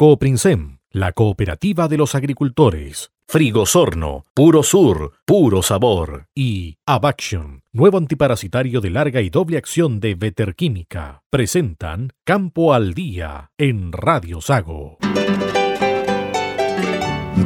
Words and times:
Cooprinsem, 0.00 0.78
la 0.92 1.10
cooperativa 1.10 1.88
de 1.88 1.96
los 1.96 2.14
agricultores. 2.14 3.10
Frigosorno, 3.26 4.26
puro 4.32 4.62
sur, 4.62 5.14
puro 5.26 5.60
sabor. 5.60 6.28
Y 6.36 6.76
Abaction, 6.86 7.64
nuevo 7.72 7.98
antiparasitario 7.98 8.80
de 8.80 8.90
larga 8.90 9.22
y 9.22 9.28
doble 9.28 9.58
acción 9.58 9.98
de 9.98 10.14
Veterquímica. 10.14 11.24
Presentan 11.30 12.12
Campo 12.24 12.74
al 12.74 12.94
Día 12.94 13.50
en 13.58 13.90
Radio 13.90 14.40
Sago. 14.40 14.98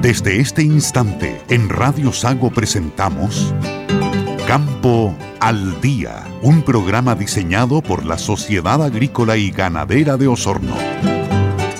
Desde 0.02 0.38
este 0.38 0.62
instante, 0.62 1.40
en 1.48 1.70
Radio 1.70 2.12
Sago 2.12 2.50
presentamos 2.50 3.54
Campo 4.46 5.16
al 5.40 5.80
Día, 5.80 6.26
un 6.42 6.60
programa 6.60 7.14
diseñado 7.14 7.80
por 7.80 8.04
la 8.04 8.18
Sociedad 8.18 8.82
Agrícola 8.82 9.38
y 9.38 9.50
Ganadera 9.52 10.18
de 10.18 10.28
Osorno. 10.28 10.76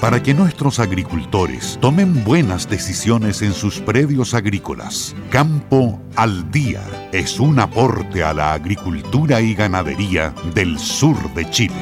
Para 0.02 0.20
que 0.20 0.34
nuestros 0.34 0.80
agricultores 0.80 1.78
tomen 1.80 2.24
buenas 2.24 2.68
decisiones 2.68 3.40
en 3.40 3.52
sus 3.52 3.78
predios 3.78 4.34
agrícolas, 4.34 5.14
Campo 5.30 6.00
al 6.16 6.50
Día 6.50 6.82
es 7.12 7.38
un 7.38 7.60
aporte 7.60 8.24
a 8.24 8.34
la 8.34 8.52
agricultura 8.52 9.40
y 9.40 9.54
ganadería 9.54 10.34
del 10.56 10.80
sur 10.80 11.16
de 11.34 11.48
Chile. 11.50 11.76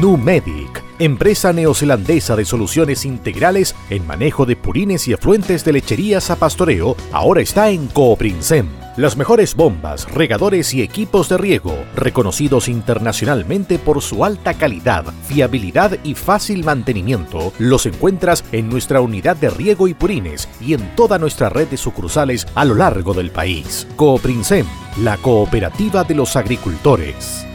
Numedic, 0.00 0.82
empresa 0.98 1.52
neozelandesa 1.52 2.36
de 2.36 2.46
soluciones 2.46 3.04
integrales 3.04 3.74
en 3.90 4.06
manejo 4.06 4.46
de 4.46 4.56
purines 4.56 5.06
y 5.08 5.12
afluentes 5.12 5.62
de 5.66 5.74
lecherías 5.74 6.30
a 6.30 6.36
pastoreo, 6.36 6.96
ahora 7.12 7.42
está 7.42 7.68
en 7.68 7.86
Cooprinsem. 7.88 8.81
Las 8.96 9.16
mejores 9.16 9.54
bombas, 9.54 10.06
regadores 10.12 10.74
y 10.74 10.82
equipos 10.82 11.30
de 11.30 11.38
riego, 11.38 11.74
reconocidos 11.96 12.68
internacionalmente 12.68 13.78
por 13.78 14.02
su 14.02 14.22
alta 14.22 14.52
calidad, 14.52 15.06
fiabilidad 15.24 15.96
y 16.04 16.14
fácil 16.14 16.62
mantenimiento, 16.62 17.54
los 17.58 17.86
encuentras 17.86 18.44
en 18.52 18.68
nuestra 18.68 19.00
unidad 19.00 19.36
de 19.36 19.48
riego 19.48 19.88
y 19.88 19.94
purines 19.94 20.46
y 20.60 20.74
en 20.74 20.94
toda 20.94 21.18
nuestra 21.18 21.48
red 21.48 21.68
de 21.68 21.78
sucursales 21.78 22.46
a 22.54 22.66
lo 22.66 22.74
largo 22.74 23.14
del 23.14 23.30
país. 23.30 23.86
Cooprinsem, 23.96 24.66
la 25.00 25.16
cooperativa 25.16 26.04
de 26.04 26.14
los 26.14 26.36
agricultores. 26.36 27.46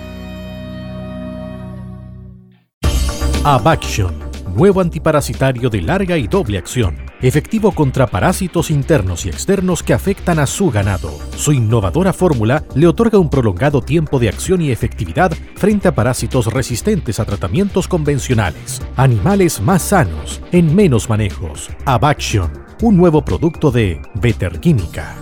Abaction, 3.44 4.18
nuevo 4.56 4.82
antiparasitario 4.82 5.70
de 5.70 5.84
larga 5.84 6.18
y 6.18 6.28
doble 6.28 6.58
acción, 6.58 6.98
efectivo 7.22 7.72
contra 7.72 8.08
parásitos 8.08 8.72
internos 8.72 9.26
y 9.26 9.30
externos 9.30 9.84
que 9.84 9.94
afectan 9.94 10.40
a 10.40 10.48
su 10.48 10.70
ganado. 10.70 11.12
Su 11.36 11.54
innovadora 11.54 12.14
fórmula 12.14 12.64
le 12.76 12.88
otorga 12.88 13.18
un 13.18 13.30
prolongado 13.30 13.82
tiempo 13.82 14.20
de 14.20 14.30
acción 14.30 14.62
y 14.62 14.72
efectividad 14.72 15.32
frente 15.56 15.88
a 15.88 15.96
parásitos 15.96 16.48
resistentes 16.48 17.20
a 17.20 17.26
tratamientos 17.26 17.88
convencionales. 17.88 18.82
Animales 18.96 19.62
más 19.62 19.82
sanos, 19.82 20.42
en 20.52 20.76
menos 20.76 21.10
manejos. 21.10 21.70
Abaction, 21.86 22.52
un 22.82 22.98
nuevo 22.98 23.24
producto 23.24 23.72
de 23.72 24.02
Veterquímica. 24.16 25.16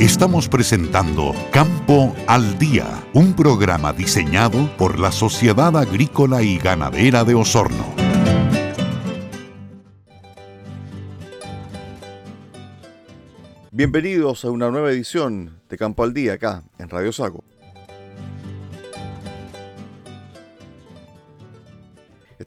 Estamos 0.00 0.48
presentando 0.48 1.34
Campo 1.52 2.16
al 2.26 2.58
Día, 2.58 2.86
un 3.12 3.36
programa 3.36 3.92
diseñado 3.92 4.74
por 4.78 4.98
la 4.98 5.12
Sociedad 5.12 5.76
Agrícola 5.76 6.40
y 6.40 6.56
Ganadera 6.56 7.22
de 7.22 7.34
Osorno. 7.34 7.84
Bienvenidos 13.70 14.46
a 14.46 14.50
una 14.50 14.70
nueva 14.70 14.90
edición 14.90 15.60
de 15.68 15.76
Campo 15.76 16.02
al 16.02 16.14
Día 16.14 16.32
acá 16.32 16.62
en 16.78 16.88
Radio 16.88 17.12
Sago. 17.12 17.44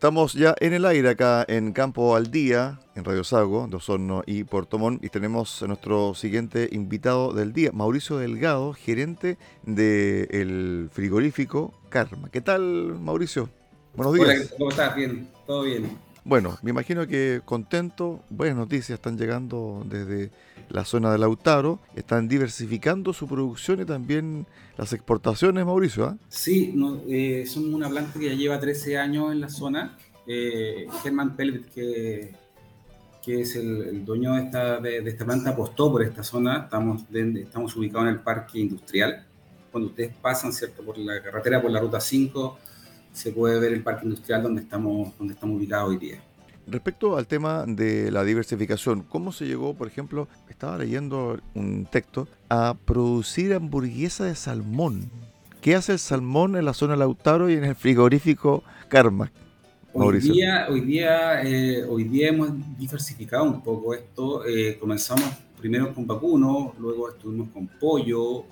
Estamos 0.04 0.34
ya 0.34 0.54
en 0.60 0.74
el 0.74 0.84
aire 0.84 1.12
acá 1.12 1.46
en 1.48 1.72
Campo 1.72 2.18
al 2.18 2.30
Día, 2.30 2.78
en 2.94 3.06
Radio 3.06 3.24
Sago, 3.24 3.68
de 3.70 3.78
Osorno 3.78 4.22
y 4.26 4.44
Puerto 4.44 4.78
Montt, 4.78 5.02
y 5.02 5.08
tenemos 5.08 5.64
a 5.64 5.68
nuestro 5.68 6.14
siguiente 6.14 6.68
invitado 6.74 7.32
del 7.32 7.54
día, 7.54 7.72
Mauricio 7.72 8.18
Delgado, 8.18 8.74
gerente 8.74 9.38
del 9.62 10.90
frigorífico 10.92 11.74
Karma. 11.88 12.28
¿Qué 12.30 12.42
tal, 12.42 13.00
Mauricio? 13.00 13.50
Buenos 13.96 14.16
días. 14.16 14.28
Hola, 14.28 14.58
¿cómo 14.58 14.70
estás? 14.72 14.94
Bien, 14.94 15.30
todo 15.48 15.62
bien. 15.64 15.98
Bueno, 16.26 16.58
me 16.62 16.70
imagino 16.70 17.06
que 17.06 17.42
contento, 17.44 18.24
buenas 18.30 18.56
noticias 18.56 18.98
están 18.98 19.18
llegando 19.18 19.86
desde 19.86 20.32
la 20.70 20.86
zona 20.86 21.12
de 21.12 21.18
Lautaro, 21.18 21.80
están 21.96 22.30
diversificando 22.30 23.12
su 23.12 23.28
producción 23.28 23.82
y 23.82 23.86
también 23.86 24.48
las 24.78 24.94
exportaciones, 24.94 25.66
Mauricio. 25.66 26.06
¿ah? 26.06 26.18
Sí, 26.30 26.72
no, 26.74 27.02
eh, 27.10 27.44
somos 27.46 27.74
una 27.74 27.90
planta 27.90 28.18
que 28.18 28.30
ya 28.30 28.36
lleva 28.36 28.58
13 28.58 28.98
años 28.98 29.34
en 29.34 29.42
la 29.42 29.50
zona. 29.50 29.98
Eh, 30.26 30.88
Germán 31.02 31.36
Pelvet, 31.36 31.70
que, 31.74 32.34
es 33.28 33.56
el, 33.58 34.06
dueño 34.06 34.36
de 34.36 34.44
esta, 34.44 34.80
de, 34.80 35.00
esta, 35.00 35.26
planta, 35.26 35.50
apostó 35.50 35.92
por 35.92 36.04
esta 36.04 36.24
zona. 36.24 36.64
Estamos, 36.64 37.04
estamos 37.12 37.76
ubicados 37.76 38.08
en 38.08 38.14
el 38.14 38.22
parque 38.22 38.60
industrial. 38.60 39.26
Cuando 39.72 39.90
ustedes 39.90 40.16
pasan 40.22 40.54
¿cierto? 40.54 40.84
por 40.84 40.98
la 40.98 41.22
carretera, 41.22 41.62
por 41.62 41.72
la 41.72 41.82
ruta 41.82 42.00
5, 42.00 42.58
se 43.14 43.32
puede 43.32 43.60
ver 43.60 43.74
el 43.74 43.84
parque 43.84 44.06
industrial 44.06 44.44
donde 44.44 44.62
estamos, 44.62 45.18
donde 45.18 45.34
estamos 45.34 45.58
ubicados 45.58 45.90
hoy 45.90 45.98
día. 45.98 46.22
Respecto 46.66 47.18
al 47.18 47.28
tema 47.28 47.66
de 47.68 48.10
la 48.10 48.24
diversificación, 48.24 49.04
¿cómo 49.04 49.32
se 49.32 49.46
llegó, 49.46 49.74
por 49.74 49.88
ejemplo, 49.88 50.28
estaba 50.50 50.78
leyendo 50.78 51.40
un 51.54 51.86
texto, 51.86 52.28
a 52.50 52.76
producir 52.86 53.54
hamburguesa 53.54 54.26
de 54.26 54.36
salmón? 54.36 55.10
¿Qué 55.62 55.76
hace 55.76 55.94
el 55.94 56.00
salmón 56.00 56.56
en 56.56 56.66
la 56.66 56.74
zona 56.74 56.96
Lautaro 56.96 57.50
y 57.50 57.54
en 57.54 57.66
el 57.66 57.76
frigorífico 57.76 58.64
Karma? 58.88 59.32
Hoy 59.94 60.20
día, 60.20 60.68
hoy, 60.70 60.82
día, 60.82 61.44
eh, 61.44 61.84
hoy 61.84 62.06
día 62.06 62.30
hemos 62.30 62.50
diversificado 62.78 63.44
un 63.44 63.62
poco 63.62 63.94
esto. 63.94 64.46
Eh, 64.46 64.78
comenzamos 64.80 65.26
primero 65.60 65.94
con 65.94 66.08
vacuno, 66.08 66.74
luego 66.80 67.10
estuvimos 67.10 67.50
con 67.50 67.68
pollo, 67.68 68.46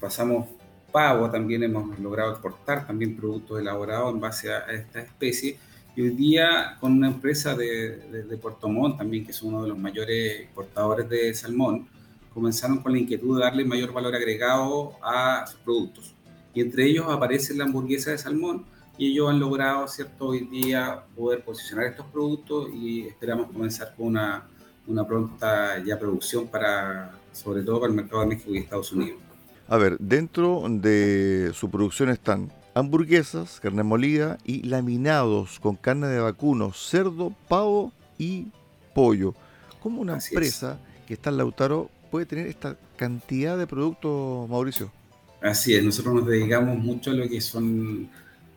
pasamos 0.00 0.46
pavo, 0.94 1.28
también 1.28 1.64
hemos 1.64 1.98
logrado 1.98 2.30
exportar 2.30 2.86
también 2.86 3.16
productos 3.16 3.58
elaborados 3.58 4.14
en 4.14 4.20
base 4.20 4.52
a, 4.52 4.60
esta 4.70 5.00
especie. 5.00 5.58
Y 5.96 6.02
hoy 6.02 6.10
día 6.10 6.76
con 6.78 6.92
una 6.92 7.08
empresa 7.08 7.56
de, 7.56 7.96
de, 8.28 8.36
Puerto 8.36 8.68
Montt 8.68 8.98
también, 8.98 9.24
que 9.24 9.32
es 9.32 9.42
uno 9.42 9.60
de 9.64 9.70
los 9.70 9.76
mayores 9.76 10.42
exportadores 10.42 11.08
de 11.08 11.34
salmón, 11.34 11.88
comenzaron 12.32 12.78
con 12.78 12.92
la 12.92 12.98
inquietud 13.00 13.36
de 13.36 13.42
darle 13.42 13.64
mayor 13.64 13.92
valor 13.92 14.14
agregado 14.14 14.92
a 15.02 15.44
sus 15.48 15.58
productos. 15.60 16.14
Y 16.54 16.60
entre 16.60 16.86
ellos 16.86 17.06
aparece 17.08 17.54
la 17.54 17.64
hamburguesa 17.64 18.12
de 18.12 18.18
salmón 18.18 18.64
y 18.96 19.10
ellos 19.10 19.30
han 19.30 19.40
logrado, 19.40 19.88
¿cierto?, 19.88 20.28
hoy 20.28 20.46
día 20.46 21.02
poder 21.16 21.42
posicionar 21.42 21.86
estos 21.86 22.06
productos 22.06 22.68
y 22.72 23.08
esperamos 23.08 23.50
comenzar 23.50 23.96
con 23.96 24.06
una, 24.06 24.44
una 24.86 25.04
pronta 25.04 25.82
ya 25.84 25.98
producción 25.98 26.46
para, 26.46 27.18
sobre 27.32 27.64
todo 27.64 27.80
para 27.80 27.90
el 27.90 27.96
mercado 27.96 28.20
de 28.20 28.28
México 28.28 28.54
y 28.54 28.58
Estados 28.58 28.92
Unidos. 28.92 29.23
A 29.66 29.78
ver, 29.78 29.96
dentro 29.98 30.62
de 30.68 31.52
su 31.54 31.70
producción 31.70 32.10
están 32.10 32.52
hamburguesas, 32.74 33.60
carne 33.60 33.82
molida 33.82 34.36
y 34.44 34.62
laminados 34.64 35.58
con 35.58 35.76
carne 35.76 36.08
de 36.08 36.20
vacuno, 36.20 36.72
cerdo, 36.74 37.34
pavo 37.48 37.92
y 38.18 38.48
pollo. 38.94 39.34
¿Cómo 39.82 40.02
una 40.02 40.14
empresa 40.14 40.78
que 41.06 41.14
está 41.14 41.30
en 41.30 41.38
Lautaro 41.38 41.90
puede 42.10 42.26
tener 42.26 42.46
esta 42.46 42.76
cantidad 42.96 43.56
de 43.56 43.66
productos, 43.66 44.48
Mauricio? 44.50 44.92
Así 45.40 45.74
es, 45.74 45.82
nosotros 45.82 46.14
nos 46.14 46.26
dedicamos 46.26 46.78
mucho 46.78 47.10
a 47.10 47.14
lo 47.14 47.28
que 47.28 47.40
son 47.40 48.08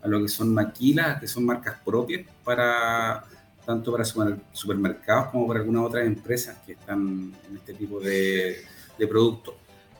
a 0.01 0.07
lo 0.07 0.21
que 0.21 0.27
son 0.27 0.53
maquilas, 0.53 1.19
que 1.19 1.27
son 1.27 1.45
marcas 1.45 1.77
propias 1.83 2.25
para 2.43 3.23
tanto 3.65 3.91
para 3.91 4.05
supermercados 4.53 5.27
como 5.31 5.47
para 5.47 5.59
algunas 5.59 5.83
otras 5.83 6.05
empresas 6.05 6.57
que 6.65 6.73
están 6.73 7.33
en 7.49 7.57
este 7.57 7.73
tipo 7.73 7.99
de, 7.99 8.57
de 8.97 9.07
productos. 9.07 9.55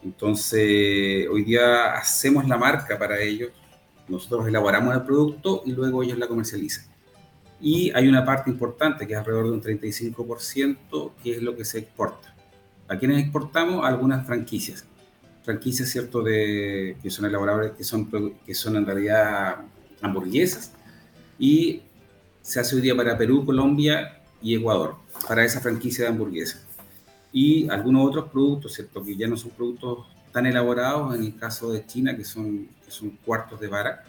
Entonces, 0.08 1.28
hoy 1.30 1.44
día 1.44 1.92
hacemos 1.92 2.48
la 2.48 2.58
marca 2.58 2.98
para 2.98 3.20
ellos, 3.20 3.52
nosotros 4.08 4.48
elaboramos 4.48 4.96
el 4.96 5.02
producto 5.02 5.64
y 5.66 5.74
luego 5.74 6.02
ellos 6.02 6.18
la 6.18 6.30
comercializan. 6.30 6.86
Y 7.60 7.92
hay 7.94 8.08
una 8.08 8.24
parte 8.24 8.50
importante 8.50 9.06
que 9.06 9.14
es 9.14 9.20
alrededor 9.20 9.48
de 9.48 9.52
un 9.52 9.62
35%, 9.62 11.12
que 11.22 11.32
es 11.36 11.42
lo 11.42 11.58
que 11.58 11.66
se 11.66 11.80
exporta. 11.80 12.34
¿A 12.88 12.98
quiénes 12.98 13.22
exportamos? 13.22 13.86
Algunas 13.86 14.26
franquicias. 14.26 14.86
Franquicias, 15.44 15.90
¿cierto?, 15.90 16.24
de, 16.24 16.96
que 17.04 17.10
son 17.10 17.26
elaboradores, 17.26 17.74
que 17.74 17.84
son, 17.84 18.34
que 18.46 18.54
son 18.54 18.78
en 18.78 18.86
realidad 18.86 19.58
hamburguesas. 20.02 20.72
Y 21.38 21.82
se 22.42 22.62
hace 22.62 22.78
hoy 22.78 22.82
día 22.82 22.96
para 22.96 23.18
Perú, 23.18 23.46
Colombia 23.46 24.22
y 24.42 24.56
Ecuador, 24.56 24.96
para 25.28 25.44
esa 25.44 25.60
franquicia 25.60 26.06
de 26.06 26.12
hamburguesas 26.12 26.67
y 27.32 27.70
algunos 27.70 28.08
otros 28.08 28.30
productos, 28.30 28.74
¿cierto? 28.74 29.04
Que 29.04 29.16
ya 29.16 29.28
no 29.28 29.38
son 29.38 29.52
productos 29.52 30.08
tan 30.32 30.46
elaborados, 30.46 31.16
en 31.16 31.24
el 31.24 31.36
caso 31.36 31.72
de 31.72 31.86
China, 31.86 32.16
que 32.16 32.24
son, 32.24 32.68
que 32.84 32.92
son 32.92 33.12
cuartos 33.26 33.60
de 33.60 33.68
vara, 33.68 34.04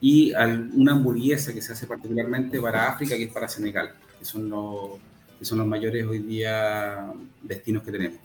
y 0.00 0.32
una 0.74 0.92
hamburguesa 0.92 1.52
que 1.54 1.62
se 1.62 1.72
hace 1.72 1.86
particularmente 1.86 2.60
para 2.60 2.88
África, 2.88 3.16
que 3.16 3.24
es 3.24 3.32
para 3.32 3.48
Senegal, 3.48 3.92
que 4.18 4.24
son 4.24 4.50
los, 4.50 4.98
que 5.38 5.44
son 5.44 5.58
los 5.58 5.66
mayores 5.66 6.04
hoy 6.06 6.18
día 6.18 7.12
destinos 7.42 7.84
que 7.84 7.92
tenemos. 7.92 8.18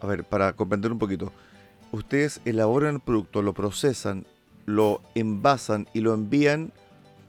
A 0.00 0.06
ver, 0.06 0.24
para 0.24 0.52
comprender 0.52 0.92
un 0.92 0.98
poquito, 0.98 1.32
ustedes 1.90 2.40
elaboran 2.44 2.96
el 2.96 3.00
producto, 3.00 3.40
lo 3.40 3.54
procesan, 3.54 4.26
lo 4.66 5.00
envasan 5.14 5.88
y 5.94 6.00
lo 6.00 6.12
envían 6.12 6.72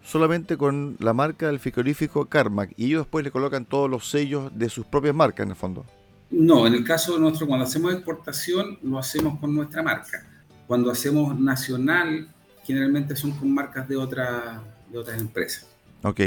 solamente 0.04 0.58
con 0.58 0.98
la 1.00 1.14
marca 1.14 1.48
del 1.48 1.60
frigorífico 1.60 2.26
Carmack 2.26 2.74
y 2.78 2.86
ellos 2.88 3.04
después 3.04 3.24
le 3.24 3.32
colocan 3.32 3.66
todos 3.66 3.90
los 3.90 4.10
sellos 4.10 4.52
de 4.58 4.70
sus 4.70 4.86
propias 4.86 5.16
marcas 5.16 5.46
en 5.46 5.52
el 5.52 5.56
fondo. 5.56 5.86
No, 6.30 6.66
en 6.66 6.74
el 6.74 6.84
caso 6.84 7.18
nuestro, 7.20 7.48
cuando 7.48 7.66
hacemos 7.66 7.94
exportación, 7.94 8.80
lo 8.82 8.98
hacemos 8.98 9.40
con 9.40 9.54
nuestra 9.54 9.84
marca. 9.84 10.26
Cuando 10.68 10.90
hacemos 10.92 11.40
nacional, 11.40 12.28
generalmente 12.64 13.16
son 13.16 13.32
con 13.32 13.54
marcas 13.54 13.88
de, 13.88 13.96
otra, 13.98 14.62
de 14.92 14.98
otras 14.98 15.20
empresas. 15.20 15.68
Ok, 16.02 16.22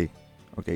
ok. 0.55 0.69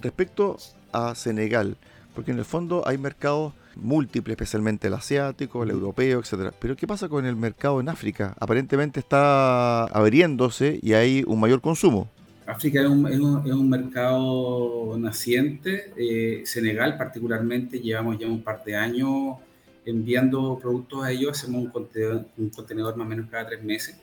Respecto 0.00 0.56
a 0.92 1.14
Senegal, 1.14 1.76
porque 2.14 2.30
en 2.30 2.38
el 2.38 2.44
fondo 2.44 2.82
hay 2.86 2.96
mercados 2.96 3.52
múltiples, 3.76 4.34
especialmente 4.34 4.88
el 4.88 4.94
asiático, 4.94 5.62
el 5.62 5.70
europeo, 5.70 6.20
etcétera. 6.20 6.52
Pero 6.58 6.76
¿qué 6.76 6.86
pasa 6.86 7.08
con 7.08 7.26
el 7.26 7.36
mercado 7.36 7.80
en 7.80 7.88
África? 7.88 8.34
Aparentemente 8.40 8.98
está 8.98 9.84
abriéndose 9.84 10.80
y 10.82 10.94
hay 10.94 11.22
un 11.26 11.38
mayor 11.38 11.60
consumo. 11.60 12.08
África 12.50 12.80
es 12.80 12.88
un, 12.88 13.70
mercado 13.70 14.96
naciente. 14.98 15.92
Eh, 15.96 16.42
Senegal 16.44 16.96
particularmente 16.96 17.78
llevamos 17.78 18.18
ya 18.18 18.26
un 18.26 18.42
par 18.42 18.64
de 18.64 18.74
años 18.74 19.36
enviando 19.84 20.58
productos 20.60 21.04
a 21.04 21.12
ellos. 21.12 21.30
Hacemos 21.30 21.62
un 21.62 21.70
contenedor, 21.70 22.26
un 22.36 22.50
contenedor 22.50 22.96
más 22.96 23.06
o 23.06 23.08
menos 23.08 23.30
cada 23.30 23.46
tres 23.46 23.62
meses, 23.62 23.96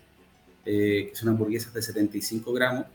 eh, 0.66 1.08
que 1.10 1.16
son 1.16 1.30
hamburguesas 1.30 1.74
de 1.74 1.82
75 1.82 2.54
gramos 2.54 2.86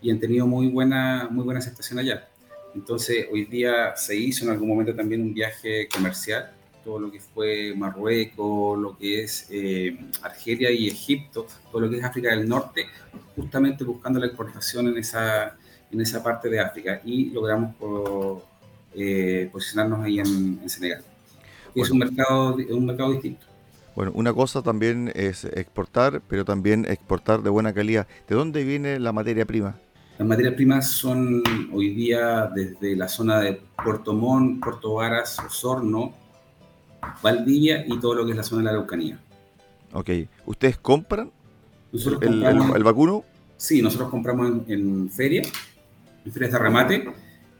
y 0.00 0.10
han 0.10 0.18
tenido 0.18 0.46
muy 0.46 0.68
buena, 0.68 1.28
muy 1.30 1.44
buena 1.44 1.60
aceptación 1.60 1.98
allá. 1.98 2.28
Entonces, 2.74 3.26
hoy 3.30 3.44
día 3.44 3.94
se 3.96 4.16
hizo 4.16 4.44
en 4.44 4.50
algún 4.50 4.68
momento 4.68 4.94
también 4.94 5.20
un 5.20 5.32
viaje 5.32 5.88
comercial, 5.88 6.50
todo 6.84 6.98
lo 6.98 7.10
que 7.10 7.20
fue 7.20 7.74
Marruecos, 7.76 8.78
lo 8.78 8.96
que 8.96 9.22
es 9.22 9.46
eh, 9.50 9.98
Argelia 10.22 10.70
y 10.70 10.88
Egipto, 10.88 11.46
todo 11.70 11.82
lo 11.82 11.90
que 11.90 11.98
es 11.98 12.04
África 12.04 12.30
del 12.30 12.48
Norte, 12.48 12.86
justamente 13.34 13.84
buscando 13.84 14.20
la 14.20 14.26
exportación 14.26 14.88
en 14.88 14.98
esa, 14.98 15.56
en 15.90 16.00
esa 16.00 16.22
parte 16.22 16.48
de 16.48 16.60
África 16.60 17.00
y 17.04 17.30
logramos 17.30 17.74
eh, 18.94 19.48
posicionarnos 19.50 20.04
ahí 20.04 20.20
en, 20.20 20.68
Senegal. 20.68 21.02
Y 21.74 21.80
es 21.80 21.90
un 21.90 21.98
mercado, 21.98 22.54
un 22.54 22.86
mercado 22.86 23.12
distinto. 23.12 23.46
Bueno, 23.96 24.12
una 24.14 24.32
cosa 24.32 24.62
también 24.62 25.10
es 25.14 25.44
exportar, 25.44 26.20
pero 26.28 26.44
también 26.44 26.84
exportar 26.84 27.42
de 27.42 27.50
buena 27.50 27.72
calidad. 27.72 28.06
¿De 28.28 28.34
dónde 28.34 28.64
viene 28.64 28.98
la 28.98 29.12
materia 29.12 29.44
prima? 29.44 29.76
Las 30.18 30.28
materias 30.28 30.54
primas 30.54 30.88
son 30.90 31.42
hoy 31.72 31.90
día 31.90 32.48
desde 32.54 32.94
la 32.94 33.08
zona 33.08 33.40
de 33.40 33.60
Puerto 33.82 34.12
Montt, 34.12 34.62
Puerto 34.62 34.94
Varas, 34.94 35.38
Osorno, 35.40 36.14
Valdivia 37.22 37.84
y 37.86 37.98
todo 37.98 38.14
lo 38.14 38.24
que 38.24 38.32
es 38.32 38.36
la 38.36 38.42
zona 38.42 38.60
de 38.60 38.64
la 38.64 38.70
Araucanía. 38.70 39.18
Ok. 39.92 40.10
¿Ustedes 40.46 40.78
compran 40.78 41.30
el, 41.92 42.84
vacuno? 42.84 43.24
Sí, 43.56 43.80
nosotros 43.80 44.10
compramos 44.10 44.68
en, 44.68 45.08
feria, 45.10 45.42
en 46.24 46.32
ferias 46.32 46.52
de 46.52 46.58
remate, 46.58 47.08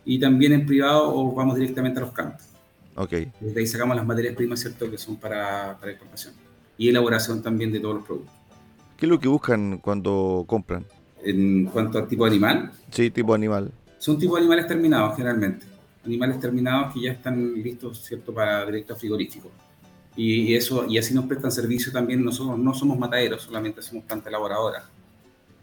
y 0.04 0.18
también 0.18 0.52
en 0.52 0.66
privado 0.66 1.14
o 1.14 1.32
vamos 1.32 1.56
directamente 1.56 1.98
a 1.98 2.02
los 2.02 2.12
campos. 2.12 2.42
Ok. 2.96 3.12
Desde 3.40 3.60
ahí 3.60 3.66
sacamos 3.66 3.96
las 3.96 4.04
materias 4.04 4.34
primas, 4.34 4.60
¿cierto?, 4.60 4.90
que 4.90 4.98
son 4.98 5.16
para, 5.16 5.78
para 5.78 5.92
exportación. 5.92 6.34
Y 6.76 6.88
elaboración 6.88 7.42
también 7.42 7.72
de 7.72 7.80
todos 7.80 7.96
los 7.96 8.04
productos. 8.04 8.34
¿Qué 8.96 9.06
es 9.06 9.10
lo 9.10 9.18
que 9.18 9.28
buscan 9.28 9.78
cuando 9.78 10.44
compran? 10.46 10.84
en 11.24 11.66
cuanto 11.66 11.98
al 11.98 12.06
tipo 12.06 12.24
de 12.24 12.30
animal. 12.30 12.70
Sí, 12.90 13.10
tipo 13.10 13.34
animal. 13.34 13.72
Son 13.98 14.18
tipos 14.18 14.36
de 14.36 14.40
animales 14.40 14.66
terminados 14.66 15.16
generalmente. 15.16 15.66
Animales 16.04 16.40
terminados 16.40 16.92
que 16.92 17.00
ya 17.00 17.12
están 17.12 17.54
listos, 17.54 18.04
¿cierto?, 18.04 18.32
para 18.34 18.64
directo 18.66 18.94
frigorífico. 18.94 19.50
Y, 20.16 20.54
eso, 20.54 20.86
y 20.88 20.98
así 20.98 21.12
nos 21.12 21.24
prestan 21.24 21.50
servicio 21.50 21.90
también. 21.90 22.24
Nosotros 22.24 22.58
no 22.58 22.74
somos 22.74 22.98
mataderos, 22.98 23.42
solamente 23.42 23.82
somos 23.82 24.04
planta 24.04 24.28
elaboradora. 24.28 24.84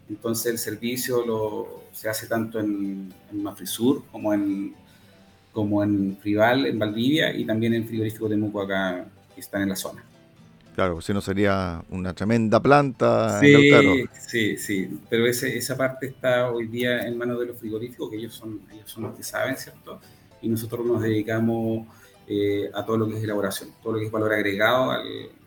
Entonces 0.08 0.52
el 0.52 0.58
servicio 0.58 1.24
lo, 1.24 1.84
se 1.92 2.08
hace 2.08 2.26
tanto 2.26 2.60
en, 2.60 3.12
en 3.30 3.42
Mafrisur 3.42 4.04
como 4.12 4.34
en, 4.34 4.74
como 5.52 5.82
en 5.82 6.18
Frival, 6.20 6.66
en 6.66 6.78
Valdivia, 6.78 7.34
y 7.34 7.44
también 7.44 7.74
en 7.74 7.86
frigorífico 7.86 8.28
de 8.28 8.36
Muco 8.36 8.60
acá, 8.62 9.06
que 9.34 9.40
están 9.40 9.62
en 9.62 9.70
la 9.70 9.76
zona. 9.76 10.04
Claro, 10.74 11.00
si 11.02 11.12
no 11.12 11.20
sería 11.20 11.84
una 11.90 12.14
tremenda 12.14 12.60
planta. 12.60 13.38
Sí, 13.40 13.70
sí, 14.26 14.56
sí, 14.56 14.98
pero 15.08 15.26
ese, 15.26 15.56
esa 15.56 15.76
parte 15.76 16.06
está 16.06 16.50
hoy 16.50 16.66
día 16.66 17.06
en 17.06 17.18
manos 17.18 17.38
de 17.40 17.46
los 17.46 17.58
frigoríficos, 17.58 18.10
que 18.10 18.16
ellos 18.16 18.34
son, 18.34 18.60
ellos 18.72 18.90
son 18.90 19.04
los 19.04 19.14
que 19.14 19.22
saben, 19.22 19.56
¿cierto? 19.56 20.00
Y 20.42 20.48
nosotros 20.48 20.84
nos 20.84 21.00
dedicamos 21.00 21.86
eh, 22.26 22.70
a 22.74 22.84
todo 22.84 22.98
lo 22.98 23.08
que 23.08 23.16
es 23.16 23.24
elaboración, 23.24 23.70
todo 23.82 23.94
lo 23.94 23.98
que 24.00 24.06
es 24.06 24.12
valor 24.12 24.32
agregado 24.32 24.90
a 24.90 25.02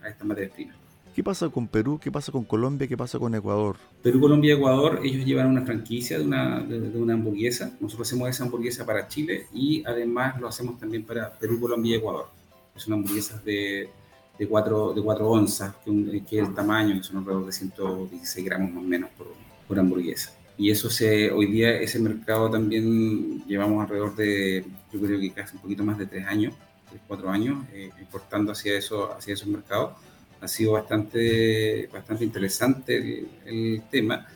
estas 0.08 0.26
materias 0.26 0.54
primas. 0.54 0.76
¿Qué 1.14 1.24
pasa 1.24 1.48
con 1.48 1.68
Perú? 1.68 1.98
¿Qué 2.02 2.12
pasa 2.12 2.32
con 2.32 2.44
Colombia? 2.44 2.88
¿Qué 2.88 2.98
pasa 2.98 3.18
con 3.18 3.34
Ecuador? 3.34 3.78
Perú, 4.02 4.20
Colombia 4.20 4.54
y 4.54 4.58
Ecuador, 4.58 5.00
ellos 5.02 5.26
llevan 5.26 5.48
una 5.48 5.62
franquicia 5.62 6.18
de 6.18 6.26
una, 6.26 6.60
de, 6.60 6.80
de 6.80 7.00
una 7.00 7.14
hamburguesa. 7.14 7.72
Nosotros 7.80 8.10
hacemos 8.10 8.30
esa 8.30 8.44
hamburguesa 8.44 8.86
para 8.86 9.08
Chile 9.08 9.48
y 9.54 9.82
además 9.86 10.40
lo 10.42 10.50
hacemos 10.50 10.78
también 10.78 11.06
para 11.06 11.32
Perú, 11.32 11.60
Colombia 11.60 11.96
y 11.96 12.00
Ecuador. 12.00 12.28
Es 12.76 12.86
una 12.88 12.98
hamburguesa 12.98 13.42
de 13.46 13.90
de 14.38 14.48
4, 14.48 14.94
de 14.94 15.02
cuatro 15.02 15.30
onzas, 15.30 15.76
que, 15.84 15.92
es 16.18 16.48
el 16.48 16.54
tamaño, 16.54 16.96
que 16.96 17.04
son 17.04 17.18
alrededor 17.18 17.46
de 17.46 17.52
116 17.52 18.46
gramos 18.46 18.72
más 18.72 18.84
o 18.84 18.88
menos 18.88 19.10
por, 19.18 19.28
por 19.68 19.80
hamburguesa. 19.80 20.34
Y 20.58 20.72
eso 20.72 20.90
se, 20.90 21.32
hoy 21.32 21.48
día 21.48 21.80
ese 21.80 22.00
mercado 22.00 22.50
también 22.50 23.46
llevamos 23.46 23.82
alrededor 23.82 24.16
de, 24.16 24.66
yo 24.92 25.02
creo 25.02 25.20
que 25.20 25.32
casi 25.32 25.56
un 25.56 25.62
poquito 25.62 25.84
más 25.84 25.98
de 25.98 26.06
tres 26.06 26.26
años, 26.28 26.54
tres, 26.90 27.02
cuatro 27.08 27.30
años, 27.30 27.66
eh, 27.74 27.90
exportando 28.00 28.54
hacia, 28.54 28.78
eso, 28.78 29.14
hacia 29.14 29.34
esos 29.34 29.48
mercados. 29.48 29.98
Ha 30.40 30.48
sido 30.48 30.74
bastante, 30.74 31.90
bastante 31.92 32.24
interesante 32.24 33.28
el, 33.46 33.82
tema, 33.90 34.28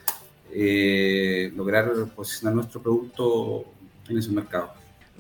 eh, 0.52 1.52
lograr 1.56 1.92
posicionar 2.16 2.56
nuestro 2.56 2.82
producto 2.82 3.66
en 4.10 4.18
esos 4.18 4.34
mercados. 4.34 4.72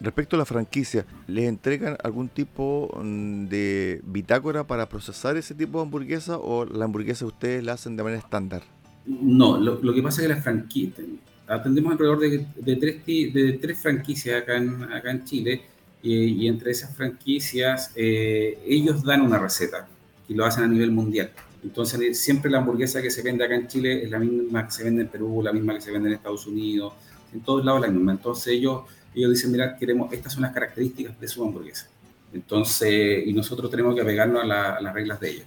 Respecto 0.02 0.38
a 0.38 0.40
la 0.40 0.46
franquicia, 0.46 1.06
¿les 1.28 1.48
entregan 1.48 1.98
algún 2.04 2.30
tipo 2.30 2.90
mm, 3.02 3.48
de 3.48 4.02
bitácora 4.04 4.66
para 4.66 4.88
procesar 4.88 5.36
ese 5.38 5.54
tipo 5.54 5.78
de 5.78 5.84
hamburguesa 5.84 6.38
o 6.38 6.66
la 6.66 6.86
hamburguesa 6.86 7.26
ustedes 7.26 7.64
la 7.64 7.74
hacen 7.74 7.98
de 7.98 8.04
manera 8.04 8.22
estándar? 8.22 8.64
No, 9.06 9.58
lo, 9.58 9.94
que 9.94 10.04
pasa 10.04 10.22
es 10.22 10.28
que 10.28 10.34
la 10.34 10.42
franquicia, 10.42 11.04
atendemos 11.48 11.94
alrededor 11.94 12.20
de, 12.20 12.46
de, 12.56 12.76
tres, 12.76 13.06
de 13.06 13.60
tres 13.62 13.80
franquicias 13.80 14.42
acá 14.42 14.58
en, 14.58 14.84
acá 14.84 15.12
en 15.12 15.24
Chile 15.24 15.62
y, 16.02 16.48
entre 16.48 16.72
esas 16.72 16.96
franquicias 16.96 17.92
eh, 17.96 18.60
ellos 18.66 19.04
dan 19.04 19.22
una 19.22 19.40
receta 19.40 19.88
y 20.28 20.34
lo 20.34 20.46
hacen 20.46 20.64
a 20.64 20.68
nivel 20.68 20.92
mundial. 20.92 21.32
Entonces 21.64 22.20
siempre 22.20 22.52
la 22.52 22.60
hamburguesa 22.60 23.02
que 23.02 23.10
se 23.10 23.22
vende 23.22 23.44
acá 23.44 23.56
en 23.56 23.68
Chile 23.68 24.04
es 24.04 24.12
la 24.12 24.20
misma 24.20 24.66
que 24.66 24.72
se 24.72 24.84
vende 24.84 25.02
en 25.02 25.08
Perú, 25.08 25.42
la 25.44 25.52
misma 25.52 25.74
que 25.74 25.82
se 25.82 25.92
vende 25.92 26.10
en 26.10 26.16
Estados 26.16 26.46
Unidos, 26.46 26.94
en 27.34 27.42
todos 27.42 27.66
lados 27.66 27.82
la 27.82 27.88
misma. 27.88 28.12
Entonces 28.12 28.54
ellos 28.54 28.84
ellos 29.16 29.32
dicen, 29.32 29.52
mira, 29.52 29.76
queremos, 29.78 30.12
estas 30.14 30.34
son 30.34 30.44
las 30.44 30.54
características 30.54 31.20
de 31.20 31.28
su 31.28 31.44
hamburguesa. 31.44 31.88
Entonces, 32.34 33.26
y 33.26 33.34
nosotros 33.34 33.72
tenemos 33.72 33.96
que 33.96 34.02
apegarnos 34.02 34.44
a, 34.44 34.80
las 34.80 34.94
reglas 34.94 35.20
de 35.20 35.30
ellos. 35.32 35.46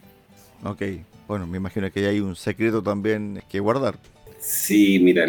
Ok, 0.64 0.82
bueno, 1.32 1.46
me 1.46 1.56
imagino 1.56 1.90
que 1.90 2.06
hay 2.06 2.20
un 2.20 2.36
secreto 2.36 2.82
también 2.82 3.42
que 3.48 3.58
guardar. 3.58 3.98
Sí, 4.38 4.98
mira, 4.98 5.24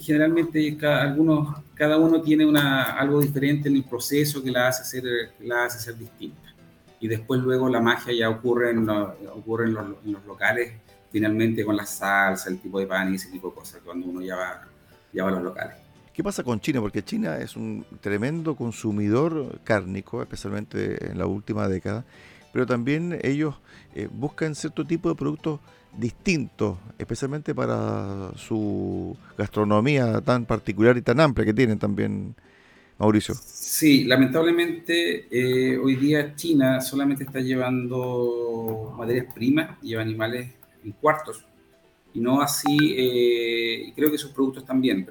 generalmente 0.00 0.76
cada, 0.76 1.02
algunos, 1.02 1.56
cada 1.74 1.98
uno 1.98 2.22
tiene 2.22 2.46
una, 2.46 2.92
algo 2.92 3.20
diferente 3.20 3.68
en 3.68 3.74
el 3.74 3.82
proceso 3.82 4.40
que 4.40 4.52
la 4.52 4.68
hace 4.68 4.84
ser, 4.84 5.02
la 5.40 5.64
hace 5.64 5.80
ser 5.80 5.98
distinta. 5.98 6.54
Y 7.00 7.08
después 7.08 7.40
luego 7.40 7.68
la 7.68 7.80
magia 7.80 8.14
ya 8.14 8.30
ocurre 8.30 8.70
en, 8.70 8.88
ocurre 8.88 9.64
en, 9.64 9.74
los, 9.74 9.84
en 10.04 10.12
los 10.12 10.24
locales, 10.26 10.74
finalmente 11.10 11.64
con 11.64 11.76
la 11.76 11.86
salsa, 11.86 12.48
el 12.50 12.60
tipo 12.60 12.78
de 12.78 12.86
pan 12.86 13.12
y 13.12 13.16
ese 13.16 13.32
tipo 13.32 13.48
de 13.48 13.54
cosas, 13.56 13.80
cuando 13.84 14.06
uno 14.06 14.22
ya 14.22 14.36
va, 14.36 14.62
ya 15.12 15.24
va 15.24 15.30
a 15.30 15.32
los 15.32 15.42
locales. 15.42 15.74
¿Qué 16.12 16.22
pasa 16.22 16.44
con 16.44 16.60
China? 16.60 16.80
Porque 16.80 17.02
China 17.02 17.38
es 17.38 17.56
un 17.56 17.84
tremendo 18.00 18.54
consumidor 18.54 19.58
cárnico, 19.64 20.22
especialmente 20.22 21.10
en 21.10 21.18
la 21.18 21.26
última 21.26 21.66
década, 21.66 22.04
pero 22.54 22.66
también 22.66 23.18
ellos 23.24 23.56
eh, 23.96 24.08
buscan 24.10 24.54
cierto 24.54 24.84
tipo 24.84 25.08
de 25.08 25.16
productos 25.16 25.58
distintos, 25.98 26.78
especialmente 26.96 27.52
para 27.52 28.30
su 28.36 29.16
gastronomía 29.36 30.20
tan 30.20 30.46
particular 30.46 30.96
y 30.96 31.02
tan 31.02 31.18
amplia 31.18 31.44
que 31.44 31.52
tienen 31.52 31.80
también, 31.80 32.32
Mauricio. 32.96 33.34
Sí, 33.34 34.04
lamentablemente 34.04 35.26
eh, 35.32 35.76
hoy 35.78 35.96
día 35.96 36.36
China 36.36 36.80
solamente 36.80 37.24
está 37.24 37.40
llevando 37.40 38.94
materias 38.96 39.34
primas, 39.34 39.76
lleva 39.82 40.02
animales 40.02 40.52
en 40.84 40.92
cuartos, 40.92 41.44
y 42.14 42.20
no 42.20 42.40
así, 42.40 42.94
eh, 42.96 43.92
creo 43.96 44.12
que 44.12 44.18
sus 44.18 44.30
productos 44.30 44.64
también, 44.64 45.08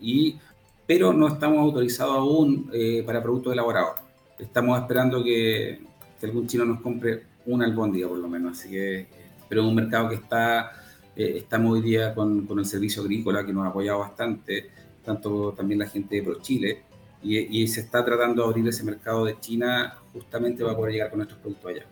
y, 0.00 0.38
pero 0.86 1.12
no 1.12 1.26
estamos 1.26 1.58
autorizados 1.58 2.18
aún 2.18 2.70
para 3.04 3.20
productos 3.20 3.52
elaborados. 3.52 4.00
Estamos 4.38 4.78
esperando 4.78 5.24
que, 5.24 5.80
que, 6.18 6.26
algún 6.26 6.46
chino 6.46 6.64
nos 6.64 6.80
compre 6.80 7.24
una 7.46 7.64
albóndiga 7.64 8.08
por 8.08 8.18
lo 8.18 8.28
menos, 8.28 8.58
así 8.58 8.70
que, 8.70 9.06
pero 9.48 9.62
es 9.62 9.68
un 9.68 9.74
mercado 9.74 10.08
que 10.08 10.16
está, 10.16 10.72
eh, 11.16 11.34
estamos 11.38 11.72
hoy 11.72 11.82
día 11.82 12.14
con, 12.14 12.46
con, 12.46 12.58
el 12.58 12.66
servicio 12.66 13.02
agrícola 13.02 13.44
que 13.44 13.52
nos 13.52 13.64
ha 13.64 13.68
apoyado 13.68 14.00
bastante, 14.00 14.70
tanto 15.04 15.52
también 15.52 15.80
la 15.80 15.86
gente 15.86 16.16
de 16.16 16.22
ProChile, 16.22 16.82
y, 17.22 17.62
y 17.62 17.68
se 17.68 17.80
está 17.80 18.04
tratando 18.04 18.42
de 18.42 18.48
abrir 18.48 18.68
ese 18.68 18.84
mercado 18.84 19.24
de 19.24 19.38
China 19.40 19.94
justamente 20.12 20.62
para 20.62 20.76
poder 20.76 20.92
llegar 20.92 21.10
con 21.10 21.18
nuestros 21.18 21.40
productos 21.40 21.70
allá. 21.70 21.86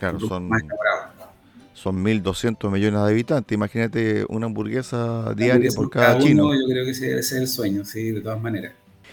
Claro, 0.00 0.18
son, 0.18 0.50
son 1.74 2.04
1.200 2.04 2.70
millones 2.70 3.00
de 3.00 3.10
habitantes. 3.10 3.54
Imagínate 3.54 4.24
una 4.28 4.46
hamburguesa 4.46 5.34
diaria 5.34 5.70
por 5.74 5.90
cada, 5.90 6.18
chino. 6.18 6.54
Yo 6.54 6.66
creo 6.66 6.84
que 6.84 6.90
ese 6.90 7.18
es 7.18 7.32
el 7.32 7.46
sueño, 7.46 7.84
sí, 7.84 8.10
de 8.10 8.20
todas 8.22 8.40
maneras. 8.40 8.72